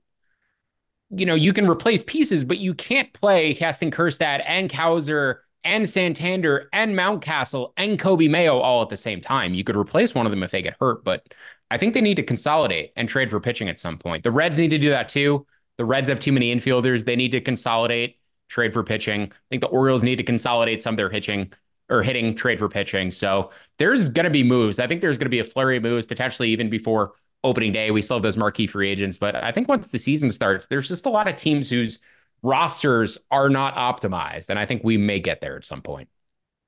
[1.11, 5.89] You know, you can replace pieces, but you can't play Heston Kjerstad and Cowser and
[5.89, 9.55] Santander and Mountcastle and Coby Mayo all at the same time.
[9.55, 11.35] You could replace one of them if they get hurt, but
[11.69, 14.23] I think they need to consolidate and trade for pitching at some point.
[14.23, 15.47] The Reds need to do that too.
[15.81, 17.07] The Reds have too many infielders.
[17.07, 18.19] They need to consolidate,
[18.51, 19.23] trade for pitching.
[19.23, 21.55] I think the Orioles need to consolidate some of their hitching
[21.89, 23.11] or hitting, trade for pitching.
[23.11, 24.79] So there's going to be moves.
[24.79, 27.13] I think there's going to be a flurry of moves, potentially even before
[27.45, 27.91] opening day.
[27.93, 30.87] We still have those marquee free agents, but I think once the season starts, there's
[30.87, 31.99] just a lot of teams whose
[32.43, 34.51] rosters are not optimized.
[34.51, 36.11] And I think we may get there at some point.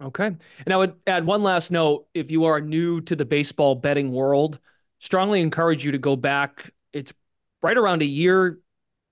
[0.02, 0.28] Okay.
[0.64, 2.06] And I would add one last note.
[2.14, 4.58] If you are new to the baseball betting world,
[5.00, 6.72] strongly encourage you to go back.
[6.94, 7.12] It's
[7.62, 8.58] right around a year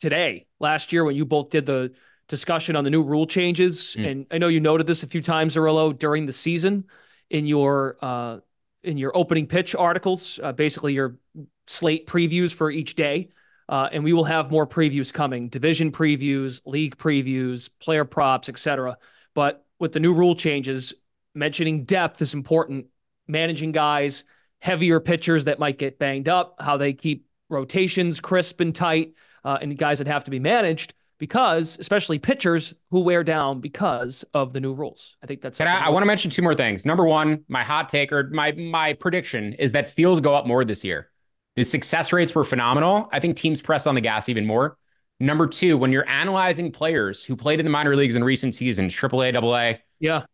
[0.00, 1.92] today, last year, when you both did the
[2.30, 3.96] discussion on the new rule changes.
[3.98, 4.10] Mm.
[4.10, 6.84] And I know you noted this a few times, Zerillo, during the season
[7.28, 8.38] in your uh,
[8.82, 11.18] in your opening pitch articles, uh, basically your
[11.66, 13.28] slate previews for each day.
[13.68, 18.96] Uh, and we will have more previews coming, division previews, league previews, player props, etc.
[19.34, 20.92] But with the new rule changes,
[21.34, 22.86] mentioning depth is important.
[23.28, 24.24] Managing guys,
[24.60, 29.14] heavier pitchers that might get banged up, how they keep rotations crisp and tight
[29.44, 34.24] uh, and guys that have to be managed because, especially pitchers who wear down because
[34.34, 35.16] of the new rules.
[35.22, 35.60] I think that's.
[35.60, 36.84] And I, I want to mention two more things.
[36.84, 40.64] Number one, my hot take or my my prediction is that steals go up more
[40.64, 41.10] this year.
[41.56, 43.08] The success rates were phenomenal.
[43.12, 44.78] I think teams press on the gas even more.
[45.20, 48.94] Number two, when you're analyzing players who played in the minor leagues in recent seasons,
[48.94, 50.24] AAA, AA, yeah,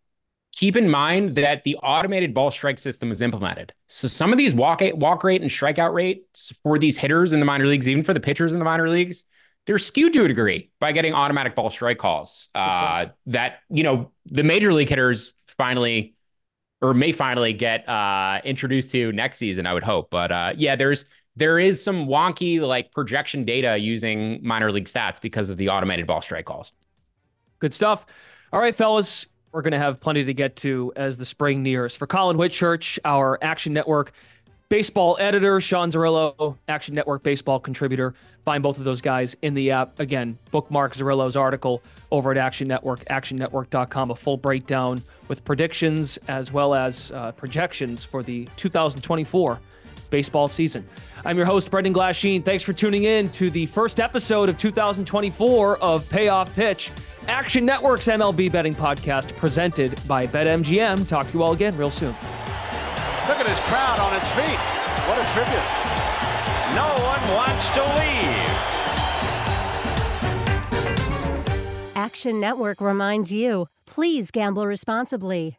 [0.56, 3.74] keep in mind that the automated ball strike system is implemented.
[3.88, 7.46] So some of these walk walk rate and strikeout rates for these hitters in the
[7.46, 9.24] minor leagues, even for the pitchers in the minor leagues,
[9.66, 12.48] they're skewed to a degree by getting automatic ball strike calls.
[12.54, 16.14] Uh, that you know the major league hitters finally
[16.80, 19.66] or may finally get uh, introduced to next season.
[19.66, 21.04] I would hope, but uh, yeah, there's
[21.36, 26.06] there is some wonky like projection data using minor league stats because of the automated
[26.06, 26.72] ball strike calls.
[27.58, 28.06] Good stuff.
[28.52, 29.26] All right, fellas,
[29.56, 31.96] we're going to have plenty to get to as the spring nears.
[31.96, 34.12] For Collin Whitchurch, our Action Network
[34.68, 38.12] baseball editor, Sean Zerillo, Action Network baseball contributor.
[38.42, 39.98] Find both of those guys in the app.
[39.98, 46.52] Again, bookmark Zerillo's article over at Action Network, actionnetwork.com, a full breakdown with predictions as
[46.52, 49.58] well as uh, projections for the 2024
[50.10, 50.86] baseball season.
[51.24, 52.44] I'm your host, Brendan Glasheen.
[52.44, 56.92] Thanks for tuning in to the first episode of 2024 of Payoff Pitch.
[57.28, 61.08] Action Network's MLB betting podcast presented by BetMGM.
[61.08, 62.14] Talk to you all again real soon.
[63.28, 64.58] Look at his crowd on its feet.
[65.08, 65.66] What a tribute.
[66.76, 68.76] No one wants to leave.
[71.96, 75.58] Action Network reminds you please gamble responsibly.